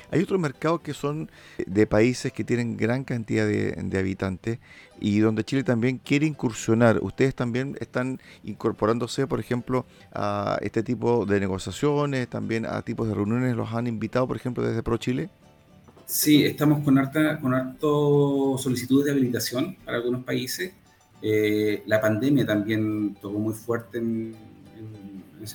Hay 0.09 0.21
otros 0.21 0.39
mercados 0.39 0.81
que 0.81 0.93
son 0.93 1.29
de 1.65 1.85
países 1.85 2.31
que 2.31 2.43
tienen 2.43 2.77
gran 2.77 3.03
cantidad 3.03 3.45
de, 3.45 3.97
habitantes 3.97 4.59
y 5.01 5.19
donde 5.19 5.43
Chile 5.43 5.63
también 5.63 5.97
quiere 5.97 6.25
incursionar. 6.25 6.99
Ustedes 7.01 7.35
también 7.35 7.75
están 7.79 8.19
incorporándose, 8.43 9.27
por 9.27 9.39
ejemplo, 9.39 9.85
a 10.13 10.57
este 10.61 10.81
tipo 10.81 11.25
de 11.25 11.39
negociaciones, 11.39 12.27
también 12.29 12.65
a 12.65 12.81
tipos 12.83 13.07
de 13.07 13.15
reuniones. 13.15 13.55
¿Los 13.55 13.73
han 13.73 13.87
invitado, 13.87 14.27
por 14.27 14.37
ejemplo, 14.37 14.65
desde 14.65 14.81
Pro 14.81 14.97
Chile? 14.97 15.29
Sí, 16.05 16.45
estamos 16.45 16.85
con 16.85 16.97
harta, 16.97 17.37
con 17.39 17.53
harto 17.53 18.57
solicitudes 18.57 19.05
de 19.05 19.11
habilitación 19.11 19.75
para 19.83 19.97
algunos 19.97 20.23
países. 20.23 20.71
Eh, 21.21 21.83
la 21.85 21.99
pandemia 21.99 22.45
también 22.45 23.15
tocó 23.15 23.39
muy 23.39 23.53
fuerte 23.53 23.97
en, 23.97 24.33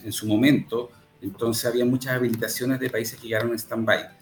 en, 0.05 0.13
su 0.13 0.27
momento, 0.27 0.91
entonces 1.21 1.65
había 1.65 1.85
muchas 1.85 2.15
habilitaciones 2.15 2.81
de 2.81 2.91
países 2.91 3.19
que 3.19 3.29
quedaron 3.29 3.51
en 3.51 3.59
stand-by. 3.59 4.22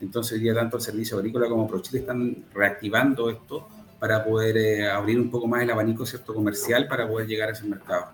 Entonces 0.00 0.40
día 0.40 0.54
tanto 0.54 0.78
el 0.78 0.82
Servicio 0.82 1.18
Agrícola 1.18 1.48
como 1.48 1.68
ProChile 1.68 2.00
están 2.00 2.44
reactivando 2.54 3.30
esto 3.30 3.68
para 3.98 4.24
poder 4.24 4.56
eh, 4.56 4.90
abrir 4.90 5.20
un 5.20 5.30
poco 5.30 5.46
más 5.46 5.62
el 5.62 5.70
abanico 5.70 6.06
cierto 6.06 6.34
comercial 6.34 6.88
para 6.88 7.06
poder 7.06 7.26
llegar 7.26 7.50
a 7.50 7.52
ese 7.52 7.64
mercado. 7.64 8.06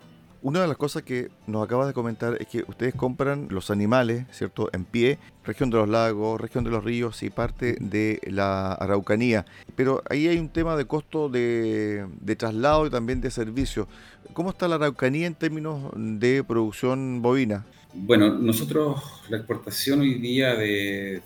Una 0.43 0.61
de 0.61 0.69
las 0.69 0.77
cosas 0.77 1.03
que 1.03 1.31
nos 1.47 1.65
acabas 1.65 1.89
de 1.89 1.93
comentar 1.93 2.37
es 2.39 2.47
que 2.47 2.65
ustedes 2.69 2.95
compran 2.95 3.49
los 3.51 3.71
animales, 3.71 4.27
¿cierto?, 4.31 4.69
en 4.73 4.85
pie, 4.85 5.19
región 5.45 5.71
de 5.71 5.79
los 5.79 5.89
lagos, 5.89 6.41
región 6.41 6.63
de 6.63 6.71
los 6.71 6.85
ríos 6.85 7.23
y 7.23 7.31
parte 7.31 7.77
de 7.81 8.21
la 8.27 8.73
Araucanía. 8.73 9.45
Pero 9.75 10.03
ahí 10.09 10.29
hay 10.29 10.39
un 10.39 10.49
tema 10.49 10.77
de 10.77 10.85
costo 10.85 11.29
de, 11.29 12.07
traslado 12.39 12.87
y 12.87 12.91
también 12.91 13.21
de 13.21 13.31
servicio. 13.31 13.89
¿Cómo 14.35 14.51
está 14.51 14.69
la 14.69 14.77
Araucanía 14.77 15.27
en 15.27 15.35
términos 15.35 15.91
de 15.97 16.45
producción 16.45 17.23
bovina? 17.23 17.65
Bueno, 17.99 18.29
nosotros 18.31 19.03
la 19.29 19.39
exportación 19.39 20.01
hoy 20.01 20.15
día 20.15 20.55
de, 20.55 21.23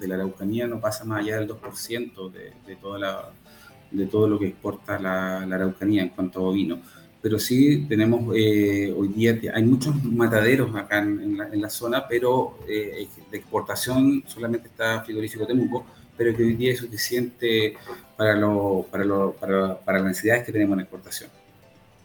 la 0.00 0.14
Araucanía 0.14 0.66
no 0.66 0.80
pasa 0.80 1.04
más 1.04 1.20
allá 1.20 1.38
del 1.38 1.48
2% 1.48 2.32
de, 2.32 2.52
de 2.66 4.06
todo 4.06 4.28
lo 4.28 4.38
que 4.38 4.48
exporta 4.48 4.98
la, 4.98 5.46
la 5.46 5.56
Araucanía 5.56 6.02
en 6.02 6.08
cuanto 6.08 6.40
a 6.40 6.42
bovino 6.42 6.80
pero 7.24 7.38
sí 7.38 7.86
tenemos 7.88 8.36
eh, 8.36 8.94
hoy 8.94 9.08
día, 9.08 9.40
hay 9.54 9.62
muchos 9.62 9.94
mataderos 10.04 10.76
acá 10.76 10.98
en, 10.98 11.38
la, 11.38 11.70
zona, 11.70 12.06
pero 12.06 12.58
eh, 12.68 13.08
de 13.30 13.38
exportación 13.38 14.22
solamente 14.26 14.68
está 14.68 15.00
frigorífico 15.02 15.46
Temuco, 15.46 15.86
pero 16.18 16.36
que 16.36 16.42
hoy 16.42 16.52
día 16.52 16.72
es 16.72 16.80
suficiente 16.80 17.78
para, 18.14 18.34
lo, 18.34 18.86
para, 18.90 19.06
lo, 19.06 19.32
para, 19.32 19.78
para, 19.78 20.00
las 20.00 20.08
necesidades 20.08 20.44
que 20.44 20.52
tenemos 20.52 20.74
en 20.74 20.80
exportación. 20.80 21.30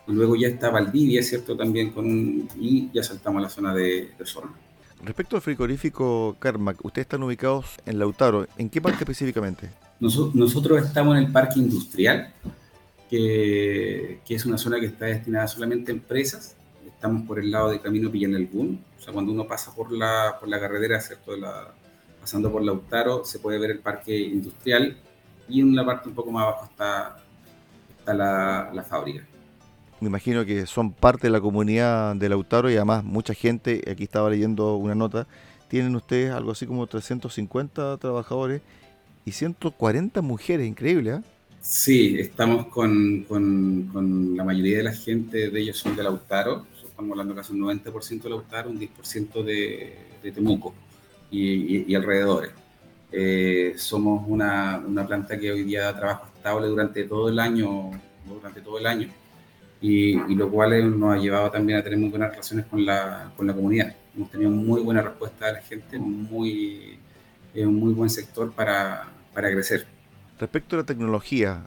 Luego 0.10 0.36
ya 0.36 0.48
está 0.48 0.70
Valdivia, 0.70 1.24
¿cierto? 1.24 1.56
También 1.56 1.92
con 1.92 2.06
un, 2.06 2.50
y 2.60 2.90
ya 2.92 3.04
saltamos 3.04 3.40
a 3.40 3.44
la 3.44 3.50
zona 3.50 3.74
de, 3.74 4.12
de 4.18 4.26
zona. 4.26 4.52
Respecto 5.04 5.38
al 5.38 5.42
frigorífico 5.42 6.36
Carmack, 6.40 6.84
ustedes 6.84 7.06
están 7.06 7.24
ubicados 7.24 7.66
en 7.86 8.00
Lautaro. 8.00 8.48
¿En 8.58 8.70
qué 8.70 8.82
parte 8.82 9.00
específicamente? 9.00 9.70
nosotros 10.00 10.86
estamos 10.86 11.18
en 11.18 11.26
el 11.26 11.32
parque 11.32 11.60
industrial, 11.60 12.34
que, 13.10 14.20
es 14.28 14.46
una 14.46 14.58
zona 14.58 14.80
que 14.80 14.88
está 14.88 15.06
destinada 15.06 15.48
solamente 15.48 15.92
a 15.92 15.96
empresas. 15.96 16.56
Estamos 16.86 17.26
por 17.28 17.40
el 17.40 17.52
lado 17.52 17.70
de 17.70 17.80
Camino 17.80 18.12
Pillanelbún, 18.12 18.84
o 18.98 19.02
sea, 19.02 19.14
cuando 19.14 19.32
uno 19.32 19.48
pasa 19.48 19.74
por 19.74 19.92
la, 19.92 20.36
por 20.40 20.50
la 20.50 20.60
carretera, 20.60 21.00
¿cierto? 21.00 21.36
La, 21.36 21.74
pasando 22.20 22.52
por 22.52 22.64
Lautaro, 22.64 23.24
se 23.24 23.40
puede 23.40 23.58
ver 23.58 23.72
el 23.72 23.80
parque 23.80 24.18
industrial 24.18 24.98
y 25.48 25.62
en 25.62 25.76
la 25.76 25.86
parte 25.86 26.10
un 26.10 26.16
poco 26.16 26.32
más 26.32 26.44
abajo 26.44 26.66
está, 26.66 27.18
está 28.00 28.14
la, 28.14 28.72
la 28.74 28.84
fábrica. 28.84 29.26
Me 30.02 30.08
imagino 30.08 30.46
que 30.46 30.66
son 30.66 30.94
parte 30.94 31.28
de 31.28 31.32
la 31.32 31.42
comunidad 31.42 32.16
de 32.16 32.30
Lautaro 32.30 32.72
y 32.72 32.76
además 32.76 33.04
mucha 33.04 33.34
gente, 33.34 33.84
aquí 33.92 34.04
estaba 34.04 34.30
leyendo 34.30 34.78
una 34.78 34.96
nota, 34.96 35.28
tienen 35.68 35.94
ustedes 35.96 36.32
algo 36.32 36.52
así 36.52 36.66
como 36.66 36.88
350 36.88 37.98
trabajadores 37.98 38.62
y 39.26 39.32
140 39.34 40.22
mujeres, 40.22 40.66
increíble, 40.68 41.16
¿eh? 41.16 41.22
Sí, 41.62 42.18
estamos 42.18 42.68
con, 42.68 43.26
con, 43.28 44.38
la 44.38 44.46
mayoría 44.46 44.78
de 44.78 44.84
la 44.84 44.94
gente, 44.94 45.50
de 45.50 45.60
ellos 45.60 45.78
son 45.78 45.94
de 45.98 46.04
Lautaro, 46.04 46.66
estamos 46.88 47.12
hablando 47.12 47.36
casi 47.36 47.52
un 47.52 47.60
90% 47.60 48.22
de 48.22 48.30
Lautaro, 48.30 48.70
un 48.70 48.80
10% 48.80 49.44
de, 49.44 50.32
Temuco 50.34 50.74
y, 51.30 51.94
alrededores. 51.94 52.52
Eh, 53.12 53.74
somos 53.76 54.24
una, 54.28 54.82
una, 54.88 55.06
planta 55.06 55.38
que 55.38 55.52
hoy 55.52 55.64
día 55.64 55.84
da 55.84 55.98
trabajo 55.98 56.28
estable 56.34 56.68
durante 56.68 57.04
todo 57.04 57.28
el 57.28 57.40
año, 57.40 57.92
durante 58.26 58.62
todo 58.62 58.78
el 58.78 58.86
año, 58.86 59.10
y, 59.82 60.36
lo 60.36 60.50
cual 60.50 61.00
nos 61.00 61.16
ha 61.16 61.18
llevado 61.18 61.52
también 61.52 61.80
a 61.80 61.84
tener 61.84 61.98
muy 61.98 62.10
buenas 62.10 62.32
relaciones 62.32 62.66
con 62.66 62.86
la, 62.86 63.32
con 63.36 63.48
la 63.48 63.54
comunidad. 63.54 63.96
Hemos 64.16 64.30
tenido 64.30 64.52
muy 64.52 64.82
buena 64.82 65.02
respuesta 65.02 65.48
de 65.48 65.54
la 65.54 65.62
gente, 65.62 65.98
muy, 65.98 67.00
un 67.56 67.76
muy 67.76 67.94
buen 67.94 68.10
sector 68.10 68.52
para, 68.52 69.08
para 69.34 69.52
crecer. 69.52 69.88
Respecto 70.40 70.76
a 70.76 70.80
la 70.80 70.86
tecnología, 70.86 71.64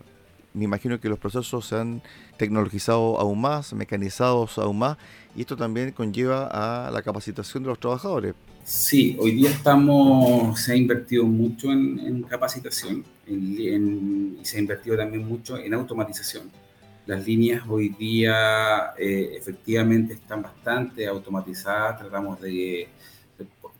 me 0.54 0.64
imagino 0.64 1.00
que 1.00 1.08
los 1.08 1.18
procesos 1.18 1.66
se 1.66 1.76
han 1.76 2.02
tecnologizado 2.36 3.18
aún 3.18 3.40
más, 3.40 3.72
mecanizados 3.72 4.58
aún 4.58 4.78
más, 4.78 4.98
y 5.34 5.40
esto 5.42 5.56
también 5.56 5.92
conlleva 5.92 6.48
a 6.86 6.90
la 6.90 7.02
capacitación 7.02 7.62
de 7.62 7.70
los 7.70 7.80
trabajadores. 7.80 8.34
Sí, 8.64 9.16
hoy 9.18 9.32
día 9.32 9.50
estamos, 9.50 10.60
se 10.60 10.72
ha 10.72 10.76
invertido 10.76 11.24
mucho 11.24 11.72
en, 11.72 12.22
capacitación 12.22 13.04
y 13.26 14.36
se 14.42 14.56
ha 14.56 14.60
invertido 14.60 14.96
también 14.96 15.26
mucho 15.26 15.56
en 15.56 15.74
automatización. 15.74 16.61
Las 17.06 17.26
líneas 17.26 17.64
hoy 17.68 17.88
día 17.90 18.92
eh, 18.96 19.34
efectivamente 19.36 20.14
están 20.14 20.42
bastante 20.42 21.06
automatizadas, 21.06 21.98
tratamos 21.98 22.40
de, 22.40 22.88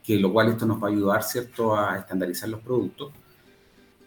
que 0.02 0.16
lo 0.16 0.32
cual 0.32 0.48
esto 0.48 0.66
nos 0.66 0.82
va 0.82 0.88
a 0.88 0.90
ayudar, 0.90 1.22
¿cierto?, 1.22 1.76
a 1.76 1.98
estandarizar 1.98 2.48
los 2.48 2.60
productos 2.60 3.12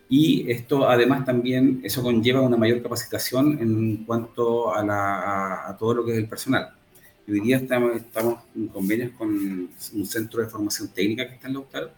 y 0.10 0.50
esto 0.52 0.88
además 0.88 1.26
también, 1.26 1.82
eso 1.84 2.04
conlleva 2.04 2.42
una 2.42 2.58
mayor 2.58 2.82
capacitación 2.82 3.58
en 3.60 4.06
cuanto 4.06 4.74
a, 4.76 5.76
todo 5.80 5.96
lo 5.96 6.06
que 6.06 6.12
es 6.12 6.18
el 6.18 6.28
personal. 6.28 6.74
hoy 7.28 7.40
día 7.40 7.58
estamos, 7.58 7.96
estamos 7.96 8.44
en 8.56 8.68
convenios 8.68 9.12
con 9.18 9.30
un 9.30 10.06
centro 10.06 10.42
de 10.42 10.48
formación 10.48 10.90
técnica 10.90 11.28
que 11.28 11.36
está 11.36 11.48
en 11.48 11.56
Lautaro, 11.56 11.90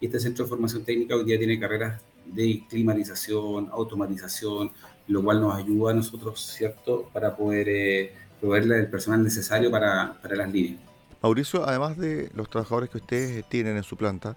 y 0.00 0.06
este 0.06 0.18
centro 0.18 0.44
de 0.44 0.48
formación 0.48 0.84
técnica 0.84 1.14
hoy 1.14 1.24
día 1.24 1.38
tiene 1.38 1.58
carreras 1.60 2.02
de 2.26 2.64
climatización, 2.68 3.68
automatización, 3.72 4.70
lo 5.08 5.22
cual 5.22 5.40
nos 5.40 5.54
ayuda 5.54 5.92
a 5.92 5.94
nosotros, 5.94 6.40
¿cierto?, 6.40 7.10
para 7.12 7.36
poder 7.36 7.68
eh, 7.68 8.12
proveerle 8.40 8.78
el 8.78 8.88
personal 8.88 9.22
necesario 9.22 9.70
para, 9.70 10.18
para 10.20 10.36
las 10.36 10.52
líneas. 10.52 10.80
Mauricio, 11.22 11.66
además 11.66 11.96
de 11.96 12.30
los 12.34 12.50
trabajadores 12.50 12.90
que 12.90 12.98
ustedes 12.98 13.48
tienen 13.48 13.76
en 13.76 13.82
su 13.82 13.96
planta, 13.96 14.36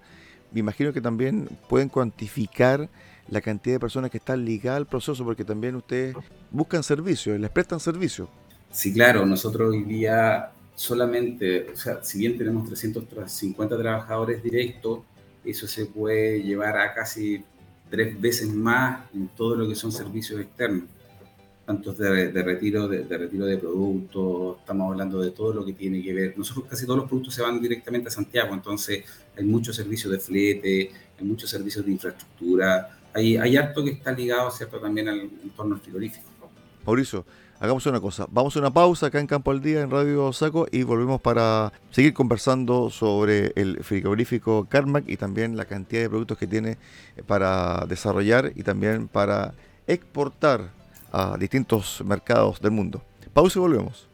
me 0.52 0.62
imagino 0.62 0.94
que 0.94 1.02
también 1.02 1.50
pueden 1.68 1.90
cuantificar 1.90 2.90
la 3.30 3.42
cantidad 3.42 3.76
de 3.76 3.80
personas 3.80 4.10
que 4.10 4.18
están 4.18 4.46
ligadas 4.46 4.78
al 4.78 4.86
proceso, 4.88 5.24
porque 5.26 5.44
también 5.44 5.76
ustedes 5.76 6.16
buscan 6.50 6.84
servicios, 6.84 7.40
les 7.40 7.50
prestan 7.50 7.80
servicios. 7.80 8.30
Sí, 8.72 8.94
claro, 8.94 9.26
nosotros 9.26 9.72
hoy 9.72 9.84
día 9.84 10.52
solamente, 10.76 11.72
o 11.74 11.76
sea, 11.76 12.04
si 12.04 12.20
bien 12.20 12.38
tenemos 12.38 12.68
350 12.68 13.78
trabajadores 13.78 14.42
directos, 14.44 15.00
eso 15.44 15.68
se 15.68 15.88
puede 15.88 16.42
llevar 16.44 16.78
a 16.78 16.94
casi 16.94 17.44
tres 17.90 18.20
veces 18.20 18.54
más 18.54 19.06
en 19.14 19.28
todo 19.30 19.56
lo 19.56 19.68
que 19.68 19.76
son 19.76 19.92
servicios 19.92 20.40
externos, 20.40 20.86
tanto 21.66 21.92
de, 21.94 22.32
retiro 22.44 22.88
de, 22.88 23.04
retiro 23.18 23.46
de 23.46 23.58
productos, 23.58 24.60
estamos 24.60 24.92
hablando 24.92 25.20
de 25.22 25.32
todo 25.32 25.54
lo 25.54 25.66
que 25.66 25.74
tiene 25.74 26.02
que 26.02 26.14
ver. 26.14 26.38
Nosotros 26.38 26.66
casi 26.70 26.86
todos 26.86 27.00
los 27.00 27.10
productos 27.10 27.34
se 27.34 27.42
van 27.42 27.62
directamente 27.62 28.08
a 28.08 28.12
Santiago, 28.12 28.54
entonces 28.54 29.04
hay 29.38 29.44
muchos 29.44 29.76
servicios 29.76 30.12
de 30.12 30.20
flete, 30.20 30.92
hay 31.20 31.26
muchos 31.26 31.50
servicios 31.50 31.86
de 31.86 31.92
infraestructura, 31.92 32.98
hay, 33.14 33.58
harto 33.58 33.84
que 33.84 33.92
está 33.92 34.12
ligado, 34.12 34.52
¿cierto?, 34.52 34.80
también 34.80 35.10
al 35.10 35.22
entorno 35.22 35.78
frigorífico. 35.78 36.28
Mauricio, 36.86 37.26
hagamos 37.60 37.86
una 37.86 38.00
cosa. 38.00 38.28
Vamos 38.30 38.56
a 38.56 38.60
una 38.60 38.72
pausa 38.72 39.08
acá 39.08 39.20
en 39.20 39.28
Campo 39.28 39.52
al 39.52 39.62
Día, 39.62 39.82
en 39.82 39.92
Radio 39.92 40.32
Saco, 40.34 40.68
y 40.72 40.84
volvemos 40.84 41.22
para 41.22 41.72
seguir 41.92 42.14
conversando 42.14 42.90
sobre 42.90 43.52
el 43.56 43.84
frigorífico 43.84 44.66
Carmack 44.70 45.06
y 45.08 45.18
también 45.18 45.58
la 45.58 45.66
cantidad 45.66 46.02
de 46.02 46.10
productos 46.10 46.38
que 46.38 46.48
tiene 46.48 46.78
para 47.26 47.86
desarrollar 47.88 48.52
y 48.56 48.64
también 48.64 49.08
para 49.08 49.54
exportar 49.88 50.70
a 51.12 51.38
distintos 51.38 52.04
mercados 52.06 52.62
del 52.62 52.72
mundo. 52.72 53.02
Pausa 53.34 53.60
y 53.60 53.62
volvemos. 53.62 54.08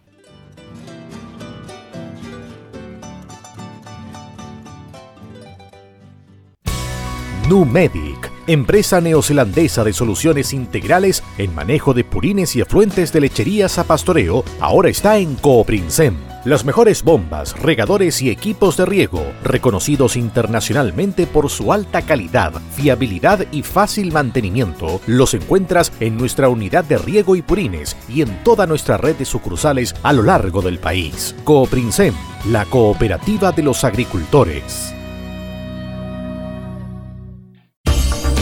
Numedic 7.50 8.33
empresa 8.48 9.02
neozelandesa 9.02 9.84
de 9.84 9.94
soluciones 9.94 10.54
integrales 10.54 11.24
en 11.38 11.54
manejo 11.56 11.94
de 11.94 12.04
purines 12.04 12.56
y 12.56 12.62
afluentes 12.62 13.14
de 13.14 13.22
lecherías 13.22 13.78
a 13.80 13.86
pastoreo, 13.86 14.44
ahora 14.60 14.90
está 14.90 15.18
en 15.18 15.36
Cooprinsem. 15.36 16.16
Las 16.46 16.66
mejores 16.66 17.04
bombas, 17.04 17.58
regadores 17.58 18.22
y 18.22 18.30
equipos 18.30 18.76
de 18.76 18.86
riego, 18.86 19.24
reconocidos 19.46 20.18
internacionalmente 20.18 21.26
por 21.26 21.50
su 21.50 21.72
alta 21.72 22.02
calidad, 22.02 22.52
fiabilidad 22.76 23.48
y 23.54 23.64
fácil 23.64 24.12
mantenimiento, 24.12 25.00
los 25.08 25.34
encuentras 25.34 25.94
en 26.02 26.18
nuestra 26.18 26.50
unidad 26.50 26.84
de 26.84 26.98
riego 26.98 27.38
y 27.38 27.42
purines 27.42 27.96
y 28.10 28.24
en 28.24 28.44
toda 28.44 28.68
nuestra 28.68 28.98
red 28.98 29.16
de 29.16 29.24
sucursales 29.24 29.96
a 30.04 30.12
lo 30.12 30.24
largo 30.24 30.62
del 30.62 30.80
país. 30.80 31.34
Cooprinsem, 31.46 32.14
la 32.50 32.66
cooperativa 32.66 33.54
de 33.54 33.64
los 33.64 33.86
agricultores. 33.86 34.94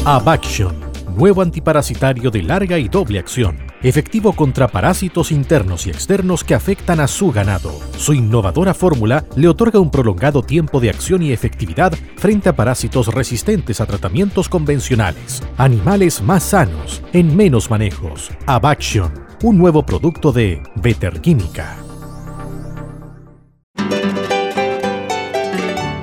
Abaction, 0.03 0.75
nuevo 1.15 1.43
antiparasitario 1.43 2.31
de 2.31 2.41
larga 2.41 2.79
y 2.79 2.89
doble 2.89 3.19
acción, 3.19 3.59
efectivo 3.83 4.33
contra 4.33 4.67
parásitos 4.67 5.31
internos 5.31 5.85
y 5.85 5.91
externos 5.91 6.43
que 6.43 6.55
afectan 6.55 6.99
a 6.99 7.07
su 7.07 7.31
ganado. 7.31 7.71
Su 7.97 8.15
innovadora 8.15 8.73
fórmula 8.73 9.25
le 9.35 9.47
otorga 9.47 9.79
un 9.79 9.91
prolongado 9.91 10.41
tiempo 10.41 10.79
de 10.79 10.89
acción 10.89 11.21
y 11.21 11.31
efectividad 11.31 11.93
frente 12.17 12.49
a 12.49 12.55
parásitos 12.55 13.13
resistentes 13.13 13.79
a 13.79 13.85
tratamientos 13.85 14.49
convencionales. 14.49 15.43
Animales 15.57 16.23
más 16.23 16.41
sanos, 16.41 17.03
en 17.13 17.37
menos 17.37 17.69
manejos. 17.69 18.31
Abaction, 18.47 19.13
un 19.43 19.59
nuevo 19.59 19.85
producto 19.85 20.31
de 20.31 20.63
Better 20.77 21.21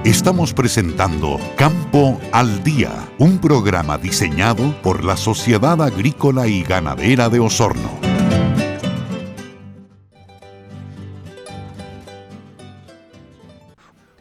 Estamos 0.09 0.55
presentando 0.55 1.39
Campo 1.55 2.19
al 2.33 2.65
Día, 2.65 3.11
un 3.19 3.39
programa 3.39 3.99
diseñado 3.99 4.75
por 4.81 5.05
la 5.05 5.19
Sociedad 5.19 5.83
Agrícola 5.83 6.47
y 6.49 6.63
Ganadera 6.63 7.29
de 7.29 7.41
Osorno. 7.41 7.91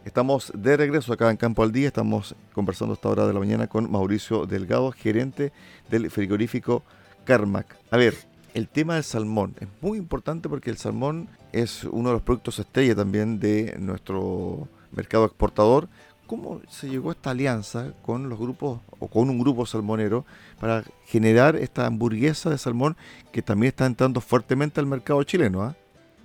Estamos 0.04 0.52
de 0.54 0.76
regreso 0.76 1.14
acá 1.14 1.32
en 1.32 1.38
Campo 1.38 1.64
al 1.64 1.72
Día, 1.72 1.88
estamos 1.88 2.36
conversando 2.52 2.92
a 2.92 2.96
esta 2.96 3.08
hora 3.08 3.26
de 3.26 3.34
la 3.34 3.40
mañana 3.40 3.68
con 3.68 3.90
Mauricio 3.90 4.46
Delgado, 4.46 4.92
gerente 4.92 5.54
del 5.90 6.12
frigorífico 6.12 6.84
Carmac. 7.24 7.78
A 7.92 7.96
ver, 7.96 8.14
el 8.54 8.68
tema 8.68 8.96
del 8.96 9.06
salmón 9.06 9.56
es 9.62 9.70
muy 9.80 9.98
importante 9.98 10.50
porque 10.50 10.70
el 10.70 10.78
salmón 10.78 11.30
es 11.54 11.86
uno 11.86 12.10
de 12.10 12.16
los 12.16 12.24
productos 12.24 12.60
estrella 12.60 12.94
también 12.94 13.40
de 13.40 13.78
nuestro 13.80 14.68
mercado 14.92 15.26
exportador. 15.26 15.88
¿Cómo 16.28 16.62
se 16.70 16.90
llegó 16.90 17.10
a 17.10 17.14
esta 17.14 17.30
alianza 17.32 17.94
con 18.02 18.28
los 18.28 18.38
grupos 18.38 18.82
o 19.00 19.08
con 19.08 19.30
un 19.30 19.40
grupo 19.40 19.66
salmonero 19.66 20.26
para 20.60 20.84
generar 21.06 21.56
esta 21.56 21.86
hamburguesa 21.86 22.50
de 22.50 22.58
salmón 22.58 22.98
que 23.32 23.42
también 23.42 23.70
está 23.70 23.86
entrando 23.86 24.20
fuertemente 24.20 24.80
al 24.82 24.88
mercado 24.88 25.24
chileno? 25.24 25.64
¿ah? 25.64 25.76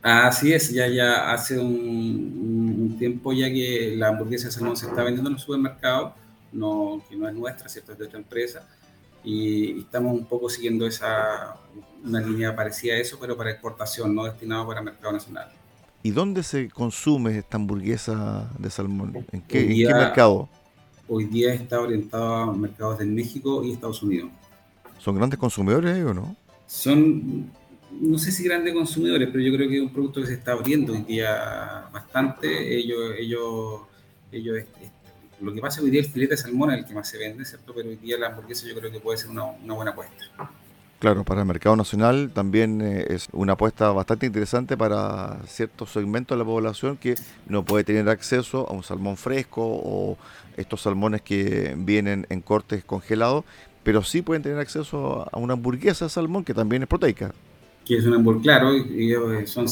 Así 0.02 0.52
es, 0.52 0.70
ya, 0.72 0.88
ya 0.88 1.30
hace 1.32 1.56
un, 1.56 2.96
tiempo 2.98 3.32
ya 3.32 3.46
que 3.48 3.94
la 3.96 4.08
hamburguesa 4.08 4.46
de 4.46 4.52
salmón 4.52 4.76
se 4.76 4.86
está 4.86 5.04
vendiendo 5.04 5.30
en 5.30 5.36
el 5.36 5.40
supermercado, 5.40 6.14
no, 6.52 7.00
que 7.08 7.14
no 7.14 7.28
es 7.28 7.34
nuestra, 7.34 7.68
¿cierto? 7.68 7.92
es 7.92 7.98
de 7.98 8.06
otra 8.06 8.18
empresa, 8.18 8.66
y, 9.22 9.78
estamos 9.78 10.12
un 10.12 10.26
poco 10.26 10.48
siguiendo 10.48 10.88
esa, 10.88 11.56
una 12.02 12.20
línea 12.20 12.56
parecida 12.56 12.94
a 12.94 12.96
eso, 12.96 13.16
pero 13.20 13.36
para 13.36 13.52
exportación, 13.52 14.12
no 14.12 14.24
destinado 14.24 14.66
para 14.66 14.82
mercado 14.82 15.12
nacional. 15.12 15.52
¿Y 16.04 16.10
dónde 16.10 16.42
se 16.42 16.68
consume 16.68 17.38
esta 17.38 17.56
hamburguesa 17.56 18.50
de 18.58 18.70
salmón? 18.70 19.24
¿En 19.30 19.40
qué, 19.42 19.86
mercado? 19.86 20.48
Hoy 21.06 21.26
día 21.26 21.54
está 21.54 21.80
orientado 21.80 22.34
a 22.34 22.52
mercados 22.52 22.98
de 22.98 23.04
México 23.04 23.62
y 23.62 23.72
Estados 23.72 24.02
Unidos. 24.02 24.30
¿Son 24.98 25.14
grandes 25.14 25.38
consumidores 25.38 25.96
ellos 25.96 26.10
o 26.10 26.14
no? 26.14 26.36
Son, 26.66 27.50
no 28.00 28.18
sé 28.18 28.32
si 28.32 28.42
grandes 28.42 28.74
consumidores, 28.74 29.28
pero 29.30 29.44
yo 29.44 29.54
creo 29.54 29.68
que 29.68 29.76
es 29.76 29.82
un 29.82 29.92
producto 29.92 30.20
que 30.20 30.26
se 30.26 30.34
está 30.34 30.52
abriendo 30.52 30.92
hoy 30.92 31.02
día 31.02 31.88
bastante. 31.92 32.76
Ellos, 32.76 33.14
ellos, 33.18 33.80
ellos 34.32 34.58
lo 35.40 35.52
que 35.52 35.60
pasa 35.60 35.82
hoy 35.82 35.90
día 35.90 36.00
el 36.00 36.06
filete 36.06 36.34
de 36.34 36.36
salmón 36.36 36.72
es 36.72 36.78
el 36.78 36.84
que 36.84 36.94
más 36.94 37.08
se 37.08 37.18
vende, 37.18 37.44
¿cierto? 37.44 37.72
Pero 37.74 37.90
hoy 37.90 37.96
día 37.96 38.18
la 38.18 38.28
hamburguesa 38.28 38.66
yo 38.66 38.74
creo 38.74 38.90
que 38.90 38.98
puede 38.98 39.18
ser 39.18 39.30
una, 39.30 39.44
una 39.44 39.74
buena 39.74 39.90
apuesta. 39.92 40.16
Claro, 41.02 41.24
para 41.24 41.40
el 41.40 41.48
mercado 41.48 41.74
nacional 41.74 42.30
también 42.32 42.80
eh, 42.80 43.06
es 43.08 43.26
una 43.32 43.54
apuesta 43.54 43.90
bastante 43.90 44.24
interesante 44.24 44.76
para 44.76 45.40
ciertos 45.48 45.90
segmentos 45.90 46.38
de 46.38 46.44
la 46.44 46.48
población 46.48 46.96
que 46.96 47.16
no 47.48 47.64
puede 47.64 47.82
tener 47.82 48.08
acceso 48.08 48.68
a 48.68 48.72
un 48.72 48.84
salmón 48.84 49.16
fresco 49.16 49.62
o 49.64 50.16
estos 50.56 50.82
salmones 50.82 51.20
que 51.20 51.74
vienen 51.76 52.24
en 52.28 52.40
cortes 52.40 52.84
congelados, 52.84 53.44
pero 53.82 54.04
sí 54.04 54.22
pueden 54.22 54.44
tener 54.44 54.60
acceso 54.60 55.28
a 55.32 55.38
una 55.38 55.54
hamburguesa 55.54 56.04
de 56.04 56.08
salmón 56.08 56.44
que 56.44 56.54
también 56.54 56.82
es 56.82 56.88
proteica. 56.88 57.34
Que 57.84 57.96
es 57.96 58.06
una 58.06 58.14
hamburguesa, 58.14 58.60
claro, 58.60 58.72
y 58.72 59.12
son 59.46 59.66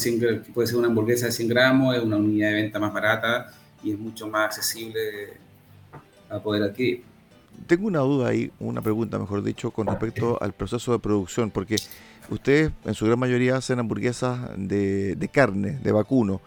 puede 0.52 0.66
ser 0.66 0.78
una 0.78 0.88
hamburguesa 0.88 1.26
de 1.26 1.32
100 1.32 1.48
gramos, 1.48 1.94
es 1.94 2.02
una 2.02 2.16
unidad 2.16 2.48
de 2.48 2.54
venta 2.54 2.80
más 2.80 2.92
barata 2.92 3.52
y 3.84 3.92
es 3.92 3.98
mucho 4.00 4.26
más 4.26 4.46
accesible 4.46 5.34
a 6.28 6.40
poder 6.40 6.64
adquirir 6.64 7.04
tengo 7.66 7.86
una 7.86 8.00
duda 8.00 8.28
ahí, 8.28 8.50
una 8.58 8.82
pregunta 8.82 9.18
mejor 9.18 9.42
dicho, 9.42 9.70
con 9.70 9.86
respecto 9.86 10.38
al 10.40 10.52
proceso 10.52 10.92
de 10.92 10.98
producción, 10.98 11.50
porque 11.50 11.76
ustedes 12.30 12.72
en 12.84 12.94
su 12.94 13.06
gran 13.06 13.18
mayoría 13.18 13.56
hacen 13.56 13.78
hamburguesas 13.78 14.50
de, 14.56 15.30
carne, 15.32 15.78
de 15.82 15.92
vacuno. 15.92 16.40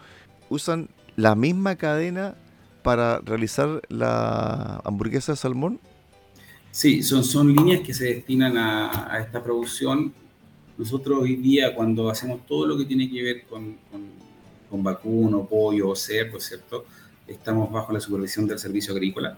¿Usan 0.49 0.89
la 1.15 1.35
misma 1.35 1.75
cadena 1.75 2.35
para 2.81 3.19
realizar 3.19 3.81
la 3.89 4.81
hamburguesa 4.83 5.33
de 5.33 5.37
salmón? 5.37 5.79
Sí, 6.71 7.03
son, 7.03 7.23
son 7.23 7.53
líneas 7.53 7.81
que 7.81 7.93
se 7.93 8.05
destinan 8.05 8.57
a, 8.57 9.19
esta 9.19 9.43
producción. 9.43 10.13
Nosotros 10.77 11.19
hoy 11.21 11.35
día, 11.35 11.75
cuando 11.75 12.09
hacemos 12.09 12.45
todo 12.47 12.65
lo 12.65 12.77
que 12.77 12.85
tiene 12.85 13.09
que 13.09 13.21
ver 13.21 13.43
con, 13.45 13.77
con 14.69 14.83
vacuno, 14.83 15.45
pollo 15.45 15.89
o 15.89 15.95
cerdo, 15.95 16.39
¿cierto? 16.39 16.85
Estamos 17.27 17.71
bajo 17.71 17.93
la 17.93 17.99
supervisión 17.99 18.47
del 18.47 18.57
servicio 18.57 18.93
agrícola 18.93 19.37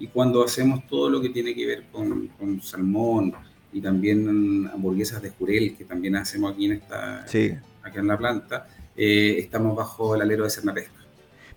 y 0.00 0.08
cuando 0.08 0.42
hacemos 0.42 0.86
todo 0.88 1.10
lo 1.10 1.20
que 1.20 1.28
tiene 1.28 1.54
que 1.54 1.66
ver 1.66 1.84
con, 1.92 2.28
con 2.28 2.60
salmón 2.62 3.34
y 3.70 3.82
también 3.82 4.66
hamburguesas 4.72 5.20
de 5.20 5.28
jurel, 5.28 5.76
que 5.76 5.84
también 5.84 6.16
hacemos 6.16 6.54
aquí 6.54 6.64
en 6.64 6.72
esta 6.72 7.20
aquí 7.20 7.98
en 7.98 8.06
la 8.06 8.16
planta, 8.16 8.66
eh, 8.96 9.36
estamos 9.38 9.76
bajo 9.76 10.14
el 10.14 10.22
alero 10.22 10.44
de 10.44 10.50
Cernapesca. 10.50 11.04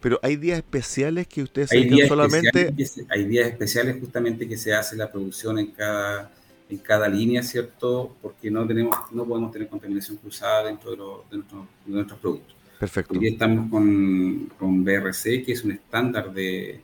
Pero 0.02 0.20
hay 0.22 0.36
días 0.36 0.58
especiales 0.58 1.26
que 1.28 1.42
ustedes 1.42 1.72
hay 1.72 2.06
solamente... 2.06 2.74
hay 3.10 3.24
días 3.24 3.48
especiales 3.48 3.98
justamente 4.02 4.46
que 4.46 4.58
se 4.58 4.74
hace 4.74 4.98
la 4.98 5.10
producción 5.10 5.58
en 5.58 5.68
cada, 5.68 6.30
en 6.70 6.78
cada 6.80 7.08
línea, 7.08 7.42
¿cierto? 7.44 8.14
Porque 8.22 8.52
no, 8.52 8.68
tenemos, 8.68 8.94
no 9.14 9.26
podemos 9.26 9.54
tener 9.54 9.70
contaminación 9.70 10.18
cruzada 10.18 10.66
dentro 10.66 11.24
de, 11.32 11.38
de, 11.38 11.44
de 11.86 11.94
nuestros 11.94 12.20
productos. 12.20 12.54
Perfecto. 12.78 13.18
Hoy 13.18 13.28
estamos 13.28 13.72
con, 13.72 14.52
con 14.60 14.84
BRC, 14.84 15.46
que 15.46 15.54
es 15.54 15.64
un 15.64 15.72
estándar 15.72 16.34
de, 16.34 16.82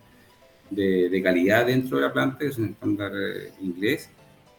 de, 0.69 1.21
calidad 1.23 1.65
dentro 1.65 1.97
de 1.97 2.03
la 2.03 2.13
planta, 2.13 2.39
que 2.39 2.47
es 2.47 2.58
un 2.58 2.65
estándar 2.69 3.12
eh, 3.15 3.51
inglés, 3.62 4.10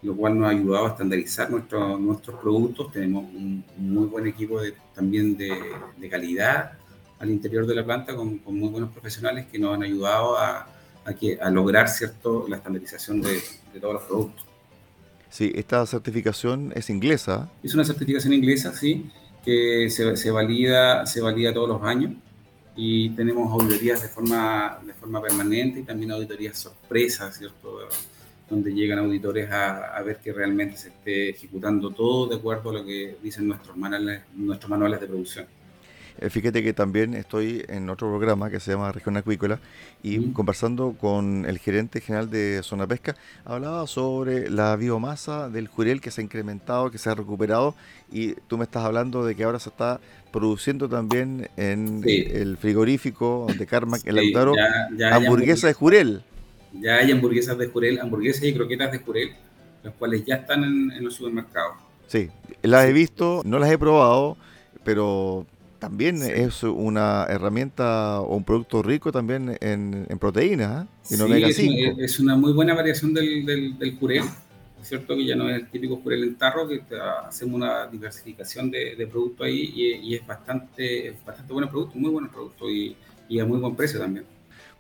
lo 0.02 0.16
cual 0.16 0.38
nos 0.38 0.46
ha 0.46 0.50
ayudado 0.50 0.86
a 0.86 0.88
estandarizar 0.90 1.50
nuestro, 1.50 1.98
nuestros 1.98 2.40
productos. 2.40 2.92
Tenemos 2.92 3.24
un, 3.24 3.64
muy 3.76 4.06
buen 4.06 4.26
equipo 4.26 4.60
de, 4.60 4.74
también 4.94 5.36
de, 5.36 5.52
de, 5.96 6.08
calidad 6.08 6.72
al 7.18 7.30
interior 7.30 7.66
de 7.66 7.74
la 7.74 7.84
planta 7.84 8.14
con, 8.14 8.38
con, 8.38 8.58
muy 8.58 8.70
buenos 8.70 8.90
profesionales 8.90 9.46
que 9.50 9.58
nos 9.58 9.74
han 9.74 9.82
ayudado 9.82 10.38
a, 10.38 10.68
a, 11.04 11.14
que, 11.14 11.38
a 11.40 11.50
lograr 11.50 11.88
cierto, 11.88 12.46
la 12.48 12.56
estandarización 12.56 13.20
de, 13.20 13.40
de 13.72 13.80
todos 13.80 13.94
los 13.94 14.02
productos. 14.04 14.46
Sí, 15.28 15.52
esta 15.54 15.84
certificación 15.86 16.72
es 16.74 16.90
inglesa. 16.90 17.50
Es 17.62 17.74
una 17.74 17.84
certificación 17.84 18.32
inglesa, 18.32 18.72
sí, 18.74 19.10
que 19.44 19.88
se, 19.90 20.16
se, 20.16 20.30
valida, 20.30 21.06
se 21.06 21.20
valida 21.20 21.52
todos 21.52 21.68
los 21.68 21.82
años 21.82 22.12
y 22.82 23.10
tenemos 23.10 23.52
auditorías 23.52 24.00
de 24.00 24.08
forma, 24.08 24.80
de 24.86 24.94
forma 24.94 25.20
permanente 25.20 25.80
y 25.80 25.82
también 25.82 26.12
auditorías 26.12 26.56
sorpresas. 26.56 27.38
Donde 28.48 28.72
llegan 28.72 28.98
auditores 29.00 29.50
a, 29.50 29.96
a, 29.96 30.02
ver 30.02 30.16
que 30.16 30.32
realmente 30.32 30.76
se 30.78 30.88
esté 30.88 31.28
ejecutando 31.28 31.90
todo 31.90 32.26
de 32.26 32.36
acuerdo 32.36 32.70
a 32.70 32.72
lo 32.72 32.84
que 32.84 33.18
dicen 33.22 33.46
nuestros 33.46 33.76
manuales, 33.76 34.22
nuestros 34.34 34.70
manuales 34.70 34.98
de 34.98 35.06
producción. 35.06 35.46
Eh, 36.18 36.30
fíjate 36.30 36.62
que 36.62 36.72
también 36.72 37.14
estoy 37.14 37.64
en 37.68 37.88
otro 37.90 38.08
programa 38.08 38.50
que 38.50 38.60
se 38.60 38.72
llama 38.72 38.92
Región 38.92 39.16
Acuícola 39.16 39.60
y 40.02 40.32
conversando 40.32 40.94
con 40.98 41.44
el 41.46 41.58
gerente 41.58 42.00
general 42.00 42.30
de 42.30 42.60
Zona 42.62 42.86
Pesca, 42.86 43.16
hablaba 43.44 43.86
sobre 43.86 44.50
la 44.50 44.76
biomasa 44.76 45.48
del 45.48 45.68
jurel 45.68 46.00
que 46.00 46.10
se 46.10 46.20
ha 46.20 46.24
incrementado, 46.24 46.90
que 46.90 46.98
se 46.98 47.10
ha 47.10 47.14
recuperado 47.14 47.74
y 48.12 48.34
tú 48.48 48.58
me 48.58 48.64
estás 48.64 48.84
hablando 48.84 49.24
de 49.24 49.34
que 49.34 49.44
ahora 49.44 49.58
se 49.58 49.68
está 49.68 50.00
produciendo 50.32 50.88
también 50.88 51.48
en 51.56 52.02
el 52.06 52.56
frigorífico 52.56 53.46
de 53.56 53.66
Carmack, 53.66 54.06
el 54.06 54.18
sí, 54.18 54.34
hamburguesas 55.04 55.70
de 55.70 55.74
jurel. 55.74 56.22
Ya 56.72 56.96
hay 56.96 57.10
hamburguesas 57.10 57.58
de 57.58 57.66
jurel, 57.66 57.98
hamburguesas 58.00 58.44
y 58.44 58.54
croquetas 58.54 58.92
de 58.92 58.98
jurel, 58.98 59.32
las 59.82 59.94
cuales 59.94 60.24
ya 60.24 60.36
están 60.36 60.64
en, 60.64 61.04
los 61.04 61.14
supermercados. 61.14 61.74
Sí, 62.06 62.28
las 62.62 62.86
he 62.86 62.92
visto, 62.92 63.42
no 63.44 63.58
las 63.58 63.70
he 63.70 63.78
probado, 63.78 64.36
pero 64.84 65.46
también 65.80 66.22
es 66.22 66.62
una 66.62 67.26
herramienta 67.28 68.20
o 68.20 68.36
un 68.36 68.44
producto 68.44 68.82
rico 68.82 69.10
también 69.10 69.56
en, 69.60 70.06
proteínas 70.20 70.86
¿eh? 71.10 71.96
y 71.96 72.02
es, 72.02 72.20
Una, 72.20 72.36
muy 72.36 72.52
buena 72.52 72.74
variación 72.74 73.12
del, 73.14 73.44
del, 73.78 73.96
jurel, 73.98 74.22
cierto? 74.82 75.16
Que 75.16 75.24
ya 75.24 75.34
no 75.34 75.48
es 75.48 75.56
el 75.56 75.68
típico 75.68 75.96
jurel 75.96 76.22
en 76.22 76.36
tarro, 76.36 76.68
que 76.68 76.82
hacemos 77.26 77.54
una 77.54 77.86
diversificación 77.86 78.70
de, 78.70 78.94
de 78.94 79.06
productos 79.06 79.46
ahí 79.46 79.72
y, 79.74 80.14
es 80.14 80.24
bastante, 80.26 81.16
bastante 81.26 81.52
buen 81.52 81.68
producto, 81.68 81.98
muy 81.98 82.10
buen 82.10 82.28
producto 82.28 82.70
y, 82.70 82.94
y 83.28 83.40
a 83.40 83.46
muy 83.46 83.58
buen 83.58 83.74
precio 83.74 83.98
también. 83.98 84.24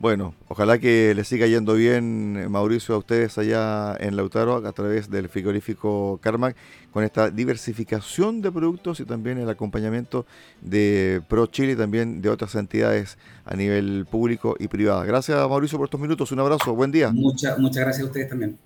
Bueno, 0.00 0.34
ojalá 0.48 0.78
que 0.78 1.12
le 1.14 1.24
siga 1.24 1.46
yendo 1.46 1.74
bien, 1.74 2.50
Mauricio, 2.50 2.94
a 2.94 2.98
ustedes 2.98 3.36
allá 3.36 3.94
en 4.00 4.16
Lautaro 4.16 4.66
a 4.66 4.72
través 4.72 5.10
del 5.10 5.28
frigorífico 5.28 6.18
Carmack 6.22 6.56
con 6.90 7.04
esta 7.04 7.28
diversificación 7.30 8.40
de 8.40 8.50
productos 8.50 9.00
y 9.00 9.04
también 9.04 9.36
el 9.36 9.50
acompañamiento 9.50 10.24
de 10.62 11.20
Pro 11.28 11.44
Chile 11.48 11.72
y 11.72 11.76
también 11.76 12.22
de 12.22 12.30
otras 12.30 12.54
entidades 12.54 13.18
a 13.44 13.54
nivel 13.54 14.06
público 14.10 14.56
y 14.58 14.68
privado. 14.68 15.02
Gracias, 15.04 15.36
Mauricio, 15.46 15.76
por 15.76 15.88
estos 15.88 16.00
minutos. 16.00 16.32
Un 16.32 16.40
abrazo. 16.40 16.74
Buen 16.74 16.90
día. 16.90 17.10
Muchas, 17.12 17.58
muchas 17.58 17.82
gracias 17.84 18.02
a 18.02 18.06
ustedes 18.06 18.30
también. 18.30 18.56